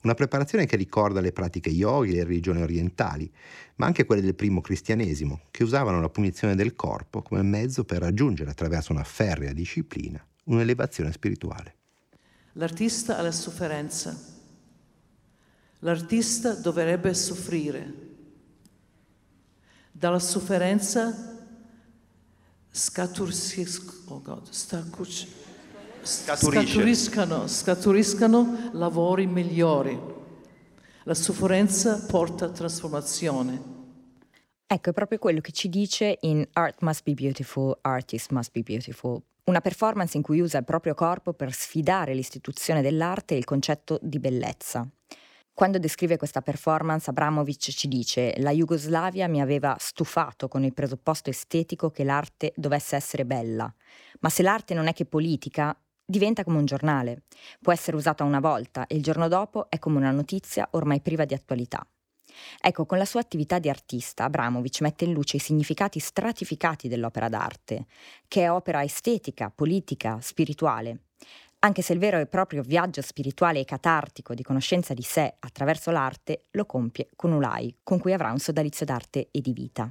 Una 0.04 0.14
preparazione 0.14 0.66
che 0.66 0.76
ricorda 0.76 1.20
le 1.20 1.32
pratiche 1.32 1.70
yogi 1.70 2.12
e 2.12 2.16
le 2.16 2.24
religioni 2.24 2.60
orientali, 2.60 3.30
ma 3.76 3.86
anche 3.86 4.04
quelle 4.04 4.20
del 4.20 4.34
primo 4.34 4.60
cristianesimo, 4.60 5.44
che 5.50 5.62
usavano 5.62 5.98
la 5.98 6.10
punizione 6.10 6.54
del 6.54 6.74
corpo 6.74 7.22
come 7.22 7.40
mezzo 7.40 7.84
per 7.84 8.00
raggiungere, 8.00 8.50
attraverso 8.50 8.92
una 8.92 9.02
ferrea 9.02 9.54
disciplina, 9.54 10.22
un'elevazione 10.44 11.10
spirituale. 11.10 11.76
L'artista 12.52 13.16
ha 13.16 13.22
la 13.22 13.32
sofferenza. 13.32 14.14
L'artista 15.78 16.52
dovrebbe 16.52 17.14
soffrire. 17.14 17.94
Dalla 19.90 20.18
sofferenza 20.18 21.46
scaturiscono, 22.70 24.16
oh 24.16 24.20
God, 24.20 24.50
scaturiscano, 26.04 27.46
scaturiscano 27.46 28.70
lavori 28.72 29.26
migliori. 29.26 29.98
La 31.04 31.14
sofferenza 31.14 32.04
porta 32.06 32.50
trasformazione. 32.50 33.72
Ecco, 34.66 34.90
è 34.90 34.92
proprio 34.92 35.18
quello 35.18 35.40
che 35.40 35.52
ci 35.52 35.68
dice 35.68 36.18
in 36.22 36.46
Art 36.52 36.82
Must 36.82 37.02
Be 37.04 37.14
Beautiful, 37.14 37.76
Artist 37.82 38.30
Must 38.32 38.50
Be 38.52 38.62
Beautiful, 38.62 39.20
una 39.44 39.60
performance 39.60 40.16
in 40.16 40.22
cui 40.22 40.40
usa 40.40 40.58
il 40.58 40.64
proprio 40.64 40.94
corpo 40.94 41.32
per 41.32 41.52
sfidare 41.52 42.14
l'istituzione 42.14 42.80
dell'arte 42.80 43.34
e 43.34 43.38
il 43.38 43.44
concetto 43.44 43.98
di 44.02 44.18
bellezza. 44.18 44.88
Quando 45.52 45.78
descrive 45.78 46.16
questa 46.16 46.42
performance, 46.42 47.08
Abramovic 47.08 47.70
ci 47.70 47.86
dice: 47.86 48.34
La 48.38 48.50
Jugoslavia 48.50 49.28
mi 49.28 49.40
aveva 49.40 49.76
stufato 49.78 50.48
con 50.48 50.64
il 50.64 50.74
presupposto 50.74 51.30
estetico 51.30 51.90
che 51.90 52.02
l'arte 52.02 52.52
dovesse 52.56 52.96
essere 52.96 53.24
bella. 53.24 53.72
Ma 54.20 54.30
se 54.30 54.42
l'arte 54.42 54.74
non 54.74 54.88
è 54.88 54.92
che 54.92 55.04
politica, 55.04 55.78
diventa 56.04 56.44
come 56.44 56.58
un 56.58 56.64
giornale. 56.64 57.22
Può 57.60 57.72
essere 57.72 57.96
usata 57.96 58.24
una 58.24 58.40
volta 58.40 58.86
e 58.86 58.96
il 58.96 59.02
giorno 59.02 59.28
dopo 59.28 59.70
è 59.70 59.78
come 59.78 59.98
una 59.98 60.10
notizia 60.10 60.68
ormai 60.72 61.00
priva 61.00 61.24
di 61.24 61.34
attualità. 61.34 61.86
Ecco, 62.60 62.84
con 62.84 62.98
la 62.98 63.04
sua 63.04 63.20
attività 63.20 63.58
di 63.58 63.68
artista, 63.68 64.24
Abramovic 64.24 64.80
mette 64.80 65.04
in 65.04 65.12
luce 65.12 65.36
i 65.36 65.40
significati 65.40 65.98
stratificati 66.00 66.88
dell'opera 66.88 67.28
d'arte, 67.28 67.86
che 68.26 68.42
è 68.42 68.50
opera 68.50 68.82
estetica, 68.82 69.50
politica, 69.50 70.18
spirituale. 70.20 71.04
Anche 71.60 71.80
se 71.80 71.94
il 71.94 71.98
vero 71.98 72.18
e 72.18 72.26
proprio 72.26 72.62
viaggio 72.62 73.00
spirituale 73.00 73.60
e 73.60 73.64
catartico 73.64 74.34
di 74.34 74.42
conoscenza 74.42 74.92
di 74.92 75.02
sé 75.02 75.36
attraverso 75.38 75.90
l'arte 75.90 76.42
lo 76.50 76.66
compie 76.66 77.08
con 77.16 77.32
Ulai, 77.32 77.78
con 77.82 77.98
cui 77.98 78.12
avrà 78.12 78.32
un 78.32 78.38
sodalizio 78.38 78.84
d'arte 78.84 79.28
e 79.30 79.40
di 79.40 79.52
vita. 79.52 79.90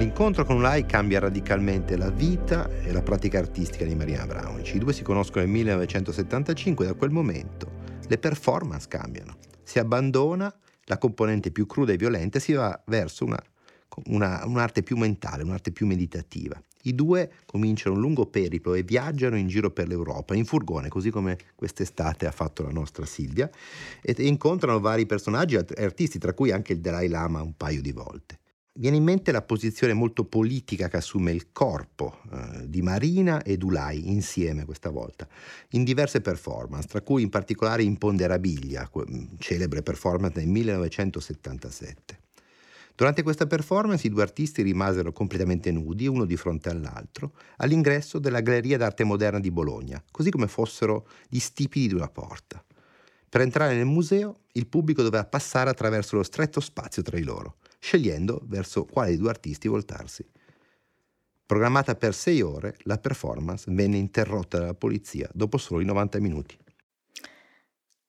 L'incontro 0.00 0.46
con 0.46 0.56
Ulai 0.56 0.86
cambia 0.86 1.18
radicalmente 1.18 1.94
la 1.94 2.08
vita 2.08 2.70
e 2.70 2.90
la 2.90 3.02
pratica 3.02 3.38
artistica 3.38 3.84
di 3.84 3.94
Marina 3.94 4.22
Abramovic. 4.22 4.72
I 4.74 4.78
due 4.78 4.94
si 4.94 5.02
conoscono 5.02 5.44
nel 5.44 5.52
1975 5.52 6.86
e 6.86 6.88
da 6.88 6.94
quel 6.94 7.10
momento 7.10 7.70
le 8.08 8.16
performance 8.16 8.88
cambiano. 8.88 9.36
Si 9.62 9.78
abbandona 9.78 10.50
la 10.84 10.96
componente 10.96 11.50
più 11.50 11.66
cruda 11.66 11.92
e 11.92 11.98
violenta 11.98 12.38
e 12.38 12.40
si 12.40 12.54
va 12.54 12.82
verso 12.86 13.26
una, 13.26 13.38
una, 14.06 14.40
un'arte 14.46 14.82
più 14.82 14.96
mentale, 14.96 15.42
un'arte 15.42 15.70
più 15.70 15.86
meditativa. 15.86 16.58
I 16.84 16.94
due 16.94 17.30
cominciano 17.44 17.94
un 17.94 18.00
lungo 18.00 18.24
periplo 18.24 18.72
e 18.72 18.82
viaggiano 18.82 19.36
in 19.36 19.48
giro 19.48 19.70
per 19.70 19.86
l'Europa, 19.86 20.34
in 20.34 20.46
furgone, 20.46 20.88
così 20.88 21.10
come 21.10 21.36
quest'estate 21.54 22.26
ha 22.26 22.32
fatto 22.32 22.62
la 22.62 22.70
nostra 22.70 23.04
Silvia, 23.04 23.50
e 24.00 24.14
incontrano 24.24 24.80
vari 24.80 25.04
personaggi 25.04 25.56
e 25.56 25.84
artisti, 25.84 26.18
tra 26.18 26.32
cui 26.32 26.52
anche 26.52 26.72
il 26.72 26.80
Dalai 26.80 27.08
Lama 27.08 27.42
un 27.42 27.54
paio 27.54 27.82
di 27.82 27.92
volte. 27.92 28.39
Viene 28.72 28.98
in 28.98 29.02
mente 29.02 29.32
la 29.32 29.42
posizione 29.42 29.94
molto 29.94 30.24
politica 30.24 30.88
che 30.88 30.98
assume 30.98 31.32
il 31.32 31.50
corpo 31.50 32.20
eh, 32.30 32.68
di 32.68 32.82
Marina 32.82 33.42
e 33.42 33.56
Dulai 33.56 34.10
insieme 34.10 34.64
questa 34.64 34.90
volta, 34.90 35.26
in 35.70 35.82
diverse 35.82 36.20
performance, 36.20 36.86
tra 36.86 37.00
cui 37.00 37.22
in 37.22 37.30
particolare 37.30 37.82
Imponderabilia, 37.82 38.88
celebre 39.38 39.82
performance 39.82 40.38
nel 40.38 40.46
1977. 40.46 42.20
Durante 42.94 43.24
questa 43.24 43.48
performance 43.48 44.06
i 44.06 44.10
due 44.10 44.22
artisti 44.22 44.62
rimasero 44.62 45.10
completamente 45.10 45.72
nudi, 45.72 46.06
uno 46.06 46.24
di 46.24 46.36
fronte 46.36 46.68
all'altro, 46.68 47.32
all'ingresso 47.56 48.20
della 48.20 48.40
Galleria 48.40 48.78
d'arte 48.78 49.02
moderna 49.02 49.40
di 49.40 49.50
Bologna, 49.50 50.00
così 50.12 50.30
come 50.30 50.46
fossero 50.46 51.08
gli 51.28 51.40
stipiti 51.40 51.88
di 51.88 51.94
una 51.94 52.08
porta. 52.08 52.64
Per 53.28 53.40
entrare 53.40 53.74
nel 53.74 53.86
museo 53.86 54.42
il 54.52 54.68
pubblico 54.68 55.02
doveva 55.02 55.24
passare 55.24 55.70
attraverso 55.70 56.14
lo 56.14 56.22
stretto 56.22 56.60
spazio 56.60 57.02
tra 57.02 57.16
di 57.16 57.24
loro 57.24 57.56
scegliendo 57.80 58.42
verso 58.44 58.84
quale 58.84 59.08
dei 59.08 59.18
due 59.18 59.30
artisti 59.30 59.66
voltarsi. 59.66 60.24
Programmata 61.44 61.96
per 61.96 62.14
sei 62.14 62.42
ore, 62.42 62.76
la 62.82 62.98
performance 62.98 63.68
venne 63.72 63.96
interrotta 63.96 64.58
dalla 64.58 64.74
polizia 64.74 65.28
dopo 65.32 65.58
solo 65.58 65.80
i 65.80 65.84
90 65.84 66.20
minuti. 66.20 66.56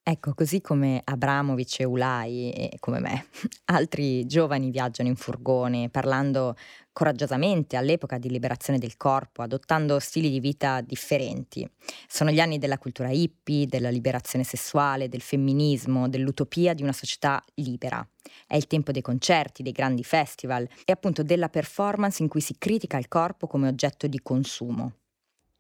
Ecco, 0.04 0.34
così 0.34 0.62
come 0.62 1.02
Abramovic 1.04 1.80
e 1.80 1.84
Ulai, 1.86 2.52
e 2.52 2.78
come 2.80 3.00
me, 3.00 3.28
altri 3.66 4.26
giovani 4.26 4.70
viaggiano 4.70 5.10
in 5.10 5.16
furgone, 5.16 5.90
parlando 5.90 6.56
coraggiosamente 6.94 7.78
all'epoca 7.78 8.18
di 8.18 8.30
liberazione 8.30 8.80
del 8.80 8.98
corpo, 8.98 9.42
adottando 9.42 10.00
stili 10.00 10.30
di 10.30 10.40
vita 10.40 10.82
differenti. 10.82 11.70
Sono 12.08 12.32
gli 12.32 12.40
anni 12.40 12.58
della 12.58 12.78
cultura 12.78 13.10
hippie, 13.10 13.68
della 13.68 13.90
liberazione 13.90 14.44
sessuale, 14.44 15.10
del 15.10 15.22
femminismo, 15.22 16.10
dell'utopia 16.10 16.74
di 16.74 16.84
una 16.84 16.94
società 16.94 17.44
libera. 17.56 18.06
È 18.46 18.56
il 18.56 18.68
tempo 18.68 18.92
dei 18.92 19.02
concerti, 19.02 19.64
dei 19.64 19.72
grandi 19.72 20.04
festival 20.04 20.68
e 20.86 20.92
appunto 20.92 21.24
della 21.24 21.50
performance 21.50 22.22
in 22.22 22.30
cui 22.30 22.42
si 22.42 22.56
critica 22.58 22.98
il 22.98 23.08
corpo 23.08 23.48
come 23.48 23.68
oggetto 23.68 24.08
di 24.08 24.20
consumo. 24.22 24.96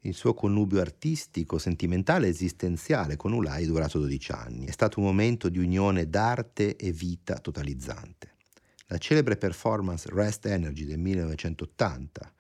Il 0.03 0.15
suo 0.15 0.33
connubio 0.33 0.81
artistico, 0.81 1.59
sentimentale 1.59 2.25
e 2.25 2.31
esistenziale 2.31 3.17
con 3.17 3.33
Ulai 3.33 3.63
è 3.63 3.67
durato 3.67 3.99
12 3.99 4.31
anni. 4.31 4.65
È 4.65 4.71
stato 4.71 4.99
un 4.99 5.05
momento 5.05 5.47
di 5.47 5.59
unione 5.59 6.09
d'arte 6.09 6.75
e 6.75 6.91
vita 6.91 7.37
totalizzante. 7.37 8.30
La 8.91 8.97
celebre 8.99 9.37
performance 9.37 10.09
Rest 10.11 10.45
Energy 10.47 10.83
del 10.83 10.99
1980, 10.99 12.33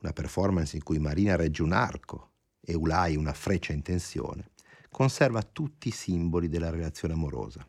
una 0.00 0.12
performance 0.14 0.74
in 0.74 0.82
cui 0.82 0.98
Marina 0.98 1.36
regge 1.36 1.60
un 1.60 1.72
arco 1.72 2.30
e 2.62 2.74
Ulai 2.74 3.14
una 3.14 3.34
freccia 3.34 3.74
in 3.74 3.82
tensione, 3.82 4.52
conserva 4.88 5.42
tutti 5.42 5.88
i 5.88 5.90
simboli 5.90 6.48
della 6.48 6.70
relazione 6.70 7.12
amorosa. 7.12 7.68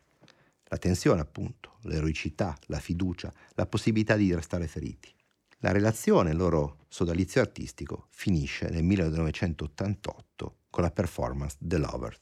La 0.68 0.78
tensione, 0.78 1.20
appunto, 1.20 1.80
l'eroicità, 1.82 2.56
la 2.68 2.80
fiducia, 2.80 3.30
la 3.56 3.66
possibilità 3.66 4.16
di 4.16 4.34
restare 4.34 4.66
feriti. 4.68 5.14
La 5.58 5.72
relazione, 5.72 6.30
il 6.30 6.38
loro 6.38 6.86
sodalizio 6.88 7.42
artistico, 7.42 8.06
finisce 8.08 8.70
nel 8.70 8.84
1988 8.84 10.56
con 10.70 10.82
la 10.82 10.90
performance 10.90 11.56
The 11.60 11.76
Lovers. 11.76 12.20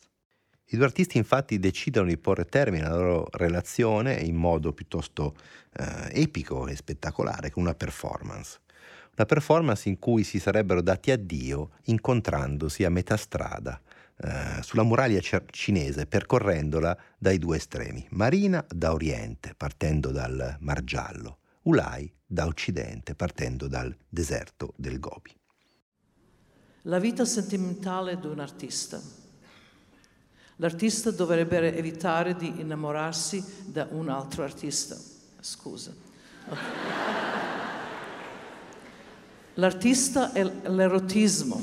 I 0.70 0.76
due 0.76 0.84
artisti 0.84 1.16
infatti 1.16 1.58
decidono 1.58 2.08
di 2.08 2.18
porre 2.18 2.44
termine 2.44 2.84
alla 2.84 2.98
loro 2.98 3.28
relazione 3.32 4.14
in 4.16 4.36
modo 4.36 4.74
piuttosto 4.74 5.34
eh, 5.72 6.20
epico 6.20 6.66
e 6.66 6.76
spettacolare, 6.76 7.50
con 7.50 7.62
una 7.62 7.74
performance. 7.74 8.60
Una 9.16 9.24
performance 9.24 9.88
in 9.88 9.98
cui 9.98 10.24
si 10.24 10.38
sarebbero 10.38 10.82
dati 10.82 11.10
addio 11.10 11.70
incontrandosi 11.84 12.84
a 12.84 12.90
metà 12.90 13.16
strada 13.16 13.80
eh, 14.18 14.62
sulla 14.62 14.82
muraglia 14.82 15.20
cinese 15.50 16.06
percorrendola 16.06 16.96
dai 17.16 17.38
due 17.38 17.56
estremi. 17.56 18.06
Marina 18.10 18.64
da 18.68 18.92
oriente, 18.92 19.54
partendo 19.56 20.10
dal 20.10 20.56
Mar 20.60 20.84
Giallo, 20.84 21.38
Ulai 21.62 22.12
da 22.26 22.46
occidente, 22.46 23.14
partendo 23.14 23.68
dal 23.68 23.96
deserto 24.06 24.74
del 24.76 25.00
Gobi. 25.00 25.34
La 26.82 26.98
vita 26.98 27.24
sentimentale 27.24 28.18
di 28.18 28.26
un 28.26 28.38
artista. 28.38 29.00
L'artista 30.60 31.10
dovrebbe 31.10 31.76
evitare 31.76 32.36
di 32.36 32.60
innamorarsi 32.60 33.42
da 33.66 33.88
un 33.90 34.08
altro 34.08 34.44
artista. 34.44 34.96
Scusa. 35.40 35.92
L'artista 39.54 40.32
è 40.32 40.44
l'erotismo. 40.44 41.60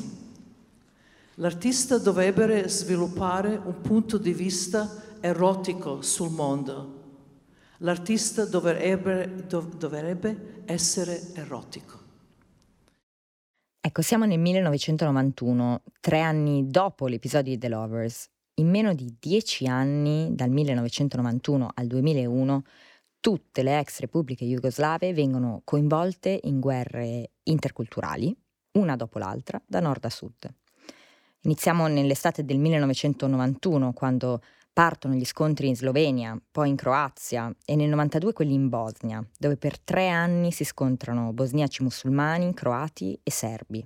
L'artista 1.35 1.97
dovrebbe 1.97 2.67
sviluppare 2.67 3.59
un 3.63 3.81
punto 3.81 4.17
di 4.17 4.33
vista 4.33 5.03
erotico 5.21 6.01
sul 6.01 6.31
mondo 6.31 7.03
L'artista 7.79 8.45
dovrebbe, 8.45 9.45
dov- 9.47 9.75
dovrebbe 9.75 10.63
essere 10.65 11.33
erotico. 11.33 12.03
Ecco, 13.81 14.01
siamo 14.01 14.25
nel 14.25 14.39
1991, 14.39 15.81
tre 15.99 16.21
anni 16.21 16.69
dopo 16.69 17.07
l'episodio 17.07 17.53
di 17.53 17.59
The 17.59 17.67
Lovers. 17.67 18.29
In 18.57 18.69
meno 18.69 18.93
di 18.93 19.17
dieci 19.19 19.67
anni, 19.67 20.33
dal 20.33 20.49
1991 20.49 21.71
al 21.73 21.87
2001, 21.87 22.63
tutte 23.19 23.63
le 23.63 23.79
ex 23.79 23.99
repubbliche 23.99 24.45
jugoslave 24.45 25.13
vengono 25.13 25.61
coinvolte 25.65 26.39
in 26.43 26.61
guerre 26.61 27.31
interculturali, 27.43 28.33
una 28.77 28.95
dopo 28.95 29.19
l'altra, 29.19 29.61
da 29.65 29.81
nord 29.81 30.05
a 30.05 30.09
sud. 30.09 30.53
Iniziamo 31.41 31.87
nell'estate 31.87 32.45
del 32.45 32.57
1991, 32.59 33.91
quando 33.91 34.41
partono 34.71 35.15
gli 35.15 35.25
scontri 35.25 35.67
in 35.67 35.75
Slovenia, 35.75 36.41
poi 36.49 36.69
in 36.69 36.77
Croazia 36.77 37.53
e 37.65 37.75
nel 37.75 37.89
92 37.89 38.31
quelli 38.31 38.53
in 38.53 38.69
Bosnia, 38.69 39.21
dove 39.37 39.57
per 39.57 39.79
tre 39.79 40.07
anni 40.07 40.53
si 40.53 40.63
scontrano 40.63 41.33
bosniaci 41.33 41.83
musulmani, 41.83 42.53
croati 42.53 43.19
e 43.21 43.31
serbi. 43.31 43.85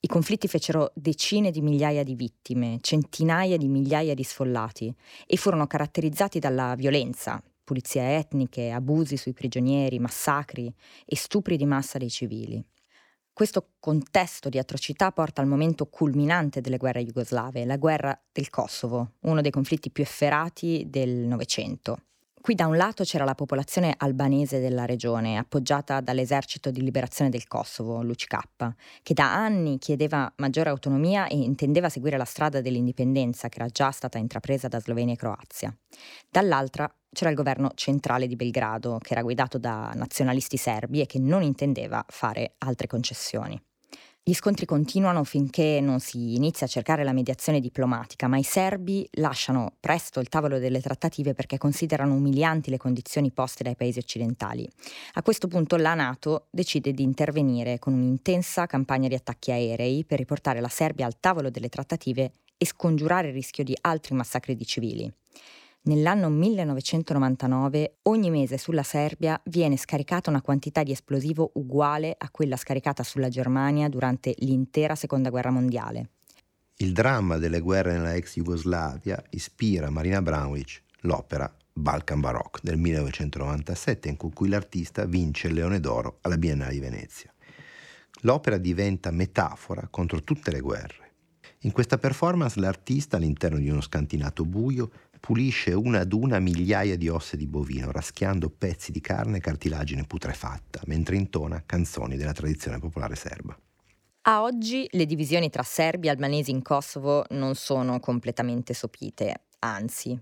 I 0.00 0.08
conflitti 0.08 0.46
fecero 0.46 0.92
decine 0.94 1.50
di 1.50 1.62
migliaia 1.62 2.04
di 2.04 2.14
vittime, 2.14 2.78
centinaia 2.80 3.56
di 3.56 3.66
migliaia 3.66 4.14
di 4.14 4.22
sfollati 4.22 4.94
e 5.26 5.36
furono 5.36 5.66
caratterizzati 5.66 6.38
dalla 6.38 6.74
violenza, 6.76 7.42
pulizie 7.64 8.18
etniche, 8.18 8.70
abusi 8.70 9.16
sui 9.16 9.32
prigionieri, 9.32 9.98
massacri 9.98 10.72
e 11.04 11.16
stupri 11.16 11.56
di 11.56 11.66
massa 11.66 11.98
dei 11.98 12.10
civili. 12.10 12.64
Questo 13.32 13.72
contesto 13.80 14.48
di 14.48 14.58
atrocità 14.58 15.12
porta 15.12 15.42
al 15.42 15.48
momento 15.48 15.86
culminante 15.86 16.60
delle 16.60 16.78
guerre 16.78 17.04
jugoslave, 17.04 17.64
la 17.64 17.76
guerra 17.76 18.18
del 18.32 18.48
Kosovo, 18.48 19.14
uno 19.22 19.40
dei 19.40 19.50
conflitti 19.50 19.90
più 19.90 20.04
efferati 20.04 20.86
del 20.88 21.10
Novecento. 21.10 21.98
Qui 22.46 22.54
da 22.54 22.68
un 22.68 22.76
lato 22.76 23.02
c'era 23.02 23.24
la 23.24 23.34
popolazione 23.34 23.92
albanese 23.98 24.60
della 24.60 24.84
regione, 24.84 25.36
appoggiata 25.36 26.00
dall'esercito 26.00 26.70
di 26.70 26.80
liberazione 26.80 27.28
del 27.28 27.48
Kosovo, 27.48 28.04
l'UCK, 28.04 28.74
che 29.02 29.14
da 29.14 29.34
anni 29.34 29.78
chiedeva 29.78 30.32
maggiore 30.36 30.70
autonomia 30.70 31.26
e 31.26 31.34
intendeva 31.34 31.88
seguire 31.88 32.16
la 32.16 32.24
strada 32.24 32.60
dell'indipendenza 32.60 33.48
che 33.48 33.58
era 33.58 33.68
già 33.68 33.90
stata 33.90 34.18
intrapresa 34.18 34.68
da 34.68 34.78
Slovenia 34.78 35.14
e 35.14 35.16
Croazia. 35.16 35.76
Dall'altra 36.30 36.88
c'era 37.12 37.30
il 37.30 37.36
governo 37.36 37.72
centrale 37.74 38.28
di 38.28 38.36
Belgrado, 38.36 38.98
che 39.02 39.14
era 39.14 39.22
guidato 39.22 39.58
da 39.58 39.90
nazionalisti 39.96 40.56
serbi 40.56 41.00
e 41.00 41.06
che 41.06 41.18
non 41.18 41.42
intendeva 41.42 42.04
fare 42.06 42.54
altre 42.58 42.86
concessioni. 42.86 43.60
Gli 44.28 44.34
scontri 44.34 44.66
continuano 44.66 45.22
finché 45.22 45.78
non 45.80 46.00
si 46.00 46.34
inizia 46.34 46.66
a 46.66 46.68
cercare 46.68 47.04
la 47.04 47.12
mediazione 47.12 47.60
diplomatica, 47.60 48.26
ma 48.26 48.36
i 48.36 48.42
serbi 48.42 49.08
lasciano 49.12 49.74
presto 49.78 50.18
il 50.18 50.28
tavolo 50.28 50.58
delle 50.58 50.80
trattative 50.80 51.32
perché 51.32 51.58
considerano 51.58 52.14
umilianti 52.14 52.70
le 52.70 52.76
condizioni 52.76 53.30
poste 53.30 53.62
dai 53.62 53.76
paesi 53.76 54.00
occidentali. 54.00 54.68
A 55.12 55.22
questo 55.22 55.46
punto 55.46 55.76
la 55.76 55.94
Nato 55.94 56.48
decide 56.50 56.90
di 56.90 57.04
intervenire 57.04 57.78
con 57.78 57.92
un'intensa 57.92 58.66
campagna 58.66 59.06
di 59.06 59.14
attacchi 59.14 59.52
aerei 59.52 60.04
per 60.04 60.18
riportare 60.18 60.58
la 60.58 60.66
Serbia 60.66 61.06
al 61.06 61.20
tavolo 61.20 61.48
delle 61.48 61.68
trattative 61.68 62.32
e 62.58 62.66
scongiurare 62.66 63.28
il 63.28 63.34
rischio 63.34 63.62
di 63.62 63.78
altri 63.82 64.16
massacri 64.16 64.56
di 64.56 64.66
civili. 64.66 65.14
Nell'anno 65.86 66.28
1999 66.30 67.98
ogni 68.02 68.28
mese 68.28 68.58
sulla 68.58 68.82
Serbia 68.82 69.40
viene 69.44 69.76
scaricata 69.76 70.30
una 70.30 70.42
quantità 70.42 70.82
di 70.82 70.90
esplosivo 70.90 71.52
uguale 71.54 72.12
a 72.18 72.28
quella 72.28 72.56
scaricata 72.56 73.04
sulla 73.04 73.28
Germania 73.28 73.88
durante 73.88 74.34
l'intera 74.38 74.96
Seconda 74.96 75.30
Guerra 75.30 75.52
Mondiale. 75.52 76.10
Il 76.78 76.92
dramma 76.92 77.36
delle 77.36 77.60
guerre 77.60 77.92
nella 77.92 78.14
ex 78.14 78.34
Jugoslavia 78.34 79.22
ispira 79.30 79.88
Marina 79.88 80.18
Abramovic 80.18 80.82
l'opera 81.02 81.54
Balkan 81.72 82.18
Baroque 82.18 82.60
del 82.64 82.78
1997 82.78 84.08
in 84.08 84.16
cui 84.16 84.48
l'artista 84.48 85.04
vince 85.04 85.46
il 85.46 85.54
Leone 85.54 85.78
d'Oro 85.78 86.18
alla 86.22 86.36
Biennale 86.36 86.72
di 86.72 86.80
Venezia. 86.80 87.32
L'opera 88.22 88.58
diventa 88.58 89.12
metafora 89.12 89.86
contro 89.88 90.24
tutte 90.24 90.50
le 90.50 90.60
guerre. 90.60 91.04
In 91.60 91.72
questa 91.72 91.98
performance 91.98 92.60
l'artista, 92.60 93.16
all'interno 93.16 93.58
di 93.58 93.68
uno 93.68 93.80
scantinato 93.80 94.44
buio, 94.44 94.90
pulisce 95.26 95.72
una 95.72 96.02
ad 96.02 96.12
una 96.12 96.38
migliaia 96.38 96.96
di 96.96 97.08
ossa 97.08 97.34
di 97.34 97.48
bovino, 97.48 97.90
raschiando 97.90 98.48
pezzi 98.48 98.92
di 98.92 99.00
carne 99.00 99.38
e 99.38 99.40
cartilagine 99.40 100.04
putrefatta, 100.04 100.82
mentre 100.84 101.16
intona 101.16 101.64
canzoni 101.66 102.16
della 102.16 102.30
tradizione 102.30 102.78
popolare 102.78 103.16
serba. 103.16 103.58
A 104.22 104.42
oggi 104.42 104.86
le 104.92 105.04
divisioni 105.04 105.50
tra 105.50 105.64
serbi 105.64 106.06
e 106.06 106.10
albanesi 106.10 106.52
in 106.52 106.62
Kosovo 106.62 107.24
non 107.30 107.56
sono 107.56 107.98
completamente 107.98 108.72
sopite, 108.72 109.46
anzi. 109.58 110.16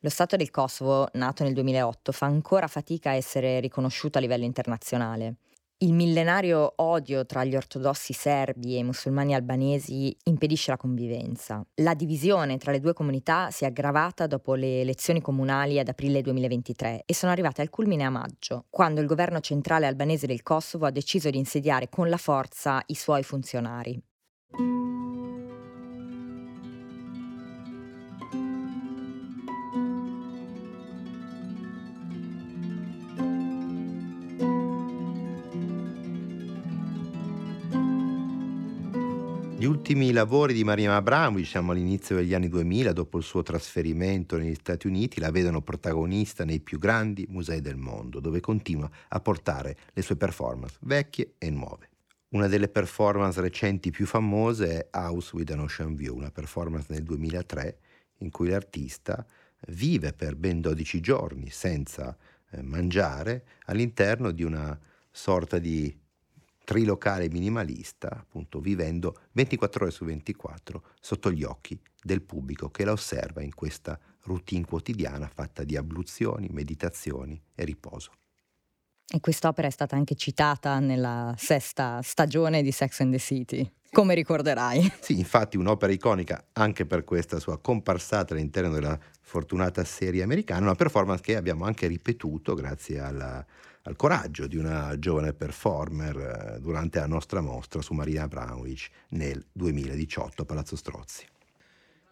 Lo 0.00 0.10
Stato 0.10 0.36
del 0.36 0.50
Kosovo, 0.50 1.08
nato 1.14 1.42
nel 1.42 1.54
2008, 1.54 2.12
fa 2.12 2.26
ancora 2.26 2.66
fatica 2.66 3.08
a 3.08 3.14
essere 3.14 3.60
riconosciuto 3.60 4.18
a 4.18 4.20
livello 4.20 4.44
internazionale. 4.44 5.36
Il 5.78 5.92
millenario 5.92 6.72
odio 6.76 7.26
tra 7.26 7.44
gli 7.44 7.56
ortodossi 7.56 8.12
serbi 8.12 8.76
e 8.76 8.78
i 8.78 8.84
musulmani 8.84 9.34
albanesi 9.34 10.16
impedisce 10.22 10.70
la 10.70 10.76
convivenza. 10.76 11.66
La 11.82 11.94
divisione 11.94 12.58
tra 12.58 12.70
le 12.70 12.78
due 12.78 12.92
comunità 12.92 13.50
si 13.50 13.64
è 13.64 13.66
aggravata 13.66 14.28
dopo 14.28 14.54
le 14.54 14.80
elezioni 14.80 15.20
comunali 15.20 15.80
ad 15.80 15.88
aprile 15.88 16.22
2023 16.22 17.02
e 17.04 17.12
sono 17.12 17.32
arrivate 17.32 17.60
al 17.60 17.70
culmine 17.70 18.04
a 18.04 18.10
maggio, 18.10 18.66
quando 18.70 19.00
il 19.00 19.08
governo 19.08 19.40
centrale 19.40 19.86
albanese 19.86 20.28
del 20.28 20.42
Kosovo 20.44 20.86
ha 20.86 20.90
deciso 20.90 21.28
di 21.28 21.38
insediare 21.38 21.88
con 21.88 22.08
la 22.08 22.18
forza 22.18 22.80
i 22.86 22.94
suoi 22.94 23.24
funzionari. 23.24 24.00
Gli 39.64 39.68
ultimi 39.70 40.12
lavori 40.12 40.52
di 40.52 40.62
Marina 40.62 40.96
Abramovic, 40.96 41.46
siamo 41.46 41.72
all'inizio 41.72 42.16
degli 42.16 42.34
anni 42.34 42.48
2000, 42.48 42.92
dopo 42.92 43.16
il 43.16 43.24
suo 43.24 43.42
trasferimento 43.42 44.36
negli 44.36 44.54
Stati 44.56 44.86
Uniti, 44.86 45.20
la 45.20 45.30
vedono 45.30 45.62
protagonista 45.62 46.44
nei 46.44 46.60
più 46.60 46.78
grandi 46.78 47.24
musei 47.30 47.62
del 47.62 47.78
mondo, 47.78 48.20
dove 48.20 48.40
continua 48.40 48.90
a 49.08 49.20
portare 49.20 49.74
le 49.94 50.02
sue 50.02 50.16
performance 50.16 50.76
vecchie 50.80 51.36
e 51.38 51.48
nuove. 51.48 51.88
Una 52.32 52.46
delle 52.46 52.68
performance 52.68 53.40
recenti 53.40 53.90
più 53.90 54.04
famose 54.04 54.80
è 54.80 54.98
House 54.98 55.34
with 55.34 55.50
an 55.50 55.60
Ocean 55.60 55.94
View, 55.94 56.14
una 56.14 56.30
performance 56.30 56.88
nel 56.90 57.02
2003 57.02 57.78
in 58.18 58.30
cui 58.30 58.50
l'artista 58.50 59.26
vive 59.68 60.12
per 60.12 60.36
ben 60.36 60.60
12 60.60 61.00
giorni 61.00 61.48
senza 61.48 62.14
eh, 62.50 62.60
mangiare 62.60 63.46
all'interno 63.64 64.30
di 64.30 64.42
una 64.42 64.78
sorta 65.10 65.58
di 65.58 66.02
trilocale 66.64 67.28
minimalista, 67.28 68.08
appunto 68.10 68.60
vivendo 68.60 69.20
24 69.32 69.84
ore 69.84 69.92
su 69.92 70.04
24 70.04 70.82
sotto 71.00 71.30
gli 71.30 71.44
occhi 71.44 71.78
del 72.02 72.22
pubblico 72.22 72.70
che 72.70 72.84
la 72.84 72.92
osserva 72.92 73.42
in 73.42 73.54
questa 73.54 73.98
routine 74.22 74.64
quotidiana 74.64 75.28
fatta 75.28 75.62
di 75.64 75.76
abluzioni, 75.76 76.48
meditazioni 76.50 77.40
e 77.54 77.64
riposo. 77.64 78.12
E 79.06 79.20
quest'opera 79.20 79.68
è 79.68 79.70
stata 79.70 79.96
anche 79.96 80.14
citata 80.14 80.78
nella 80.78 81.34
sesta 81.36 82.00
stagione 82.02 82.62
di 82.62 82.72
Sex 82.72 83.00
and 83.00 83.12
the 83.12 83.18
City, 83.18 83.70
come 83.92 84.14
ricorderai. 84.14 84.92
Sì, 85.00 85.18
infatti 85.18 85.56
un'opera 85.56 85.92
iconica 85.92 86.46
anche 86.52 86.86
per 86.86 87.04
questa 87.04 87.38
sua 87.38 87.58
comparsata 87.58 88.34
all'interno 88.34 88.70
della 88.70 88.98
fortunata 89.20 89.84
serie 89.84 90.22
americana, 90.22 90.62
una 90.62 90.74
performance 90.74 91.22
che 91.22 91.36
abbiamo 91.36 91.64
anche 91.64 91.86
ripetuto 91.86 92.54
grazie 92.54 93.00
alla 93.00 93.44
al 93.86 93.96
coraggio 93.96 94.46
di 94.46 94.56
una 94.56 94.98
giovane 94.98 95.32
performer 95.32 96.16
eh, 96.16 96.60
durante 96.60 96.98
la 97.00 97.06
nostra 97.06 97.40
mostra 97.40 97.82
su 97.82 97.92
Maria 97.92 98.22
Abramovic 98.22 98.88
nel 99.08 99.44
2018 99.52 100.42
a 100.42 100.44
Palazzo 100.44 100.76
Strozzi. 100.76 101.26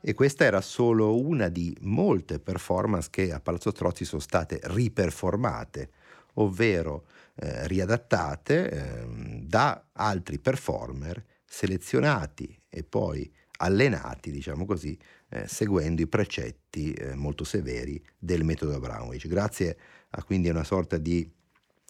E 0.05 0.15
questa 0.15 0.45
era 0.45 0.61
solo 0.61 1.19
una 1.19 1.49
di 1.49 1.75
molte 1.83 2.41
performance 2.41 3.09
che 3.11 3.33
a 3.33 3.41
Palazzo 3.41 3.71
Strozzi 3.71 4.05
sono 4.05 4.21
state 4.21 4.61
riperformate, 4.65 5.91
ovvero 6.35 7.07
eh, 7.35 7.67
riadattate 7.67 8.71
eh, 8.71 9.07
da 9.43 9.89
altri 9.93 10.39
performer 10.39 11.25
selezionati 11.45 12.59
e 12.69 12.83
poi 12.83 13.31
allenati, 13.59 14.31
diciamo 14.31 14.65
così, 14.65 14.99
eh, 15.29 15.47
seguendo 15.47 16.03
i 16.03 16.07
precetti 16.07 16.93
eh, 16.93 17.15
molto 17.15 17.45
severi 17.45 18.03
del 18.19 18.45
metodo 18.45 18.75
Abramovic. 18.75 19.27
Grazie 19.29 19.77
a 20.11 20.23
quindi 20.25 20.49
una 20.49 20.65
sorta 20.65 20.99
di 20.99 21.31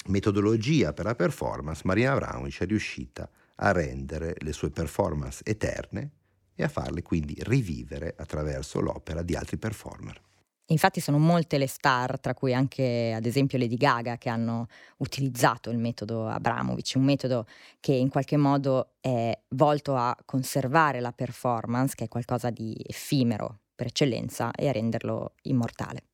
metodologia 0.07 0.92
per 0.92 1.05
la 1.05 1.14
performance, 1.14 1.83
Marina 1.85 2.12
Abramovic 2.12 2.62
è 2.62 2.66
riuscita 2.66 3.28
a 3.57 3.72
rendere 3.72 4.35
le 4.38 4.52
sue 4.52 4.70
performance 4.70 5.42
eterne 5.44 6.11
e 6.55 6.64
a 6.64 6.68
farle 6.68 7.02
quindi 7.02 7.37
rivivere 7.40 8.14
attraverso 8.16 8.81
l'opera 8.81 9.22
di 9.22 9.35
altri 9.35 9.57
performer. 9.57 10.20
Infatti 10.66 11.01
sono 11.01 11.18
molte 11.18 11.59
le 11.59 11.66
star, 11.66 12.18
tra 12.20 12.35
cui 12.35 12.55
anche 12.55 13.12
ad 13.14 13.27
esempio 13.27 13.59
Lady 13.59 13.77
Gaga, 13.77 14.16
che 14.16 14.29
hanno 14.29 14.66
utilizzato 14.98 15.70
il 15.70 15.79
metodo 15.79 16.29
Abramovic, 16.29 16.92
un 16.96 17.05
metodo 17.05 17.46
che 17.81 17.92
in 17.92 18.09
qualche 18.09 18.37
modo 18.37 18.92
è 19.01 19.38
volto 19.51 19.96
a 19.96 20.16
conservare 20.25 21.01
la 21.01 21.12
performance, 21.12 21.94
che 21.94 22.05
è 22.05 22.09
qualcosa 22.09 22.51
di 22.51 22.77
effimero 22.87 23.61
per 23.75 23.88
eccellenza, 23.88 24.51
e 24.53 24.68
a 24.68 24.72
renderlo 24.72 25.35
immortale. 25.42 26.05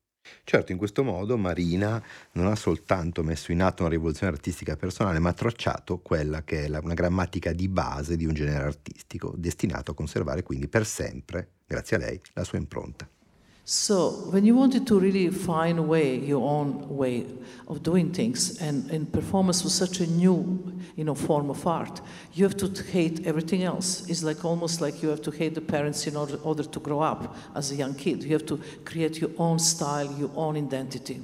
Certo, 0.43 0.71
in 0.71 0.77
questo 0.77 1.03
modo 1.03 1.37
Marina 1.37 2.01
non 2.33 2.47
ha 2.47 2.55
soltanto 2.55 3.23
messo 3.23 3.51
in 3.51 3.61
atto 3.61 3.83
una 3.83 3.91
rivoluzione 3.91 4.31
artistica 4.31 4.75
personale, 4.75 5.19
ma 5.19 5.29
ha 5.29 5.33
tracciato 5.33 5.99
quella 5.99 6.43
che 6.43 6.65
è 6.65 6.67
la, 6.67 6.79
una 6.83 6.93
grammatica 6.93 7.51
di 7.51 7.67
base 7.67 8.15
di 8.15 8.25
un 8.25 8.33
genere 8.33 8.63
artistico, 8.63 9.33
destinato 9.37 9.91
a 9.91 9.95
conservare 9.95 10.43
quindi 10.43 10.67
per 10.67 10.85
sempre, 10.85 11.51
grazie 11.65 11.95
a 11.95 11.99
lei, 11.99 12.21
la 12.33 12.43
sua 12.43 12.57
impronta. 12.57 13.09
So, 13.71 14.25
when 14.31 14.45
you 14.45 14.55
wanted 14.55 14.87
to 14.87 14.99
really 14.99 15.29
find 15.29 15.77
a 15.77 15.83
way, 15.83 16.17
your 16.17 16.41
own 16.41 16.89
way 16.89 17.27
of 17.67 17.83
doing 17.83 18.11
things, 18.11 18.59
and, 18.59 18.89
and 18.89 19.13
performance 19.13 19.63
was 19.63 19.75
such 19.75 19.99
a 19.99 20.07
new, 20.07 20.73
you 20.95 21.03
know, 21.03 21.13
form 21.13 21.51
of 21.51 21.67
art, 21.67 22.01
you 22.33 22.45
have 22.45 22.57
to 22.57 22.83
hate 22.91 23.27
everything 23.27 23.61
else. 23.61 24.09
It's 24.09 24.23
like 24.23 24.43
almost 24.43 24.81
like 24.81 25.03
you 25.03 25.09
have 25.09 25.21
to 25.21 25.29
hate 25.29 25.53
the 25.53 25.61
parents 25.61 26.07
in 26.07 26.15
order, 26.15 26.39
order 26.41 26.63
to 26.63 26.79
grow 26.79 27.01
up 27.01 27.37
as 27.53 27.69
a 27.69 27.75
young 27.75 27.93
kid. 27.93 28.23
You 28.23 28.31
have 28.31 28.45
to 28.47 28.59
create 28.85 29.19
your 29.19 29.29
own 29.37 29.59
style, 29.59 30.11
your 30.17 30.31
own 30.33 30.57
identity. 30.57 31.21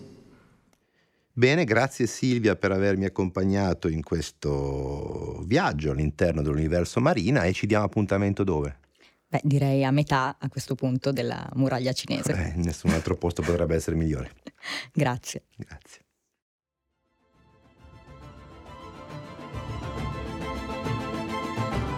Bene, 1.33 1.63
grazie 1.63 2.05
Silvia 2.05 2.55
per 2.55 2.71
avermi 2.71 3.05
accompagnato 3.05 3.87
in 3.87 4.03
questo 4.03 5.41
viaggio 5.47 5.89
all'interno 5.89 6.43
dell'universo 6.43 6.99
Marina 6.99 7.43
e 7.45 7.53
ci 7.53 7.65
diamo 7.65 7.85
appuntamento 7.85 8.43
dove? 8.43 8.83
Beh, 9.27 9.41
direi 9.43 9.83
a 9.83 9.91
metà 9.91 10.37
a 10.39 10.49
questo 10.49 10.75
punto 10.75 11.11
della 11.11 11.49
muraglia 11.55 11.93
cinese. 11.93 12.31
Eh, 12.33 12.53
nessun 12.57 12.91
altro 12.91 13.15
posto 13.15 13.41
potrebbe 13.41 13.75
essere 13.75 13.95
migliore. 13.95 14.31
Grazie. 14.93 15.43
Grazie. 15.55 16.03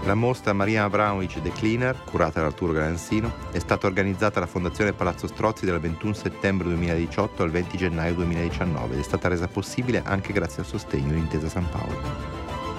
La 0.08 0.16
mostra 0.16 0.54
Maria 0.54 0.86
Abramovic 0.86 1.42
The 1.42 1.52
Cleaner, 1.52 2.02
curata 2.06 2.40
da 2.40 2.46
Arturo 2.46 2.72
Galanzino, 2.72 3.52
è 3.52 3.60
stata 3.60 3.88
organizzata 3.88 4.36
dalla 4.36 4.46
Fondazione 4.46 4.94
Palazzo 4.94 5.28
Strozzi 5.28 5.66
dal 5.66 5.82
21 5.82 6.13
settembre 6.13 6.70
2018 6.70 7.44
al 7.44 7.52
20 7.52 7.78
gennaio 7.78 8.13
2019 8.13 8.94
ed 8.94 9.00
è 9.02 9.04
stata 9.04 9.28
resa 9.28 9.50
possibile 9.50 10.02
anche 10.06 10.32
grazie 10.32 10.62
al 10.62 10.70
sostegno 10.70 11.12
di 11.12 11.20
Intesa 11.20 11.50
San 11.50 11.70
Paolo. 11.70 12.37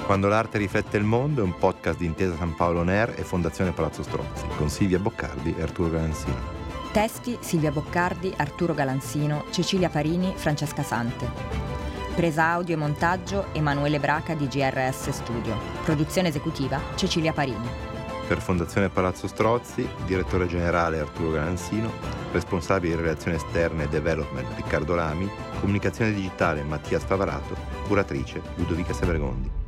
Quando 0.09 0.29
l'arte 0.29 0.57
riflette 0.57 0.97
il 0.97 1.05
mondo 1.05 1.43
è 1.43 1.45
un 1.45 1.59
podcast 1.59 1.99
di 1.99 2.07
Intesa 2.07 2.35
San 2.35 2.55
Paolo 2.55 2.83
Ner 2.83 3.13
e 3.19 3.25
Fondazione 3.25 3.73
Palazzo 3.73 4.03
Strozzi 4.03 4.47
con 4.57 4.71
Silvia 4.71 4.99
Boccardi 4.99 5.55
e 5.55 5.61
Arturo 5.61 5.91
Galanzino. 5.91 6.35
Testi 6.93 7.37
Silvia 7.41 7.71
Boccardi, 7.71 8.33
Arturo 8.35 8.73
Galanzino, 8.73 9.45
Cecilia 9.51 9.91
Parini, 9.91 10.33
Francesca 10.35 10.83
Sante. 10.83 11.31
Presa 12.15 12.47
audio 12.47 12.75
e 12.75 12.79
montaggio 12.79 13.49
Emanuele 13.53 14.01
Braca 14.01 14.33
di 14.33 14.49
GRS 14.49 15.11
Studio. 15.11 15.55
Produzione 15.85 16.29
esecutiva 16.29 16.81
Cecilia 16.95 17.35
Parini. 17.35 17.69
Per 18.27 18.41
Fondazione 18.41 18.89
Palazzo 18.89 19.27
Strozzi, 19.27 19.87
direttore 20.07 20.47
generale 20.47 21.01
Arturo 21.01 21.33
Galanzino, 21.33 21.93
responsabile 22.33 22.97
di 22.97 23.03
relazioni 23.03 23.37
esterne 23.37 23.85
e 23.85 23.89
development 23.89 24.57
Riccardo 24.57 24.95
Lami, 24.95 25.29
comunicazione 25.61 26.15
digitale 26.15 26.63
Mattia 26.63 26.99
Sfavarato, 26.99 27.55
curatrice 27.87 28.41
Ludovica 28.55 28.95
Severgondi. 28.95 29.67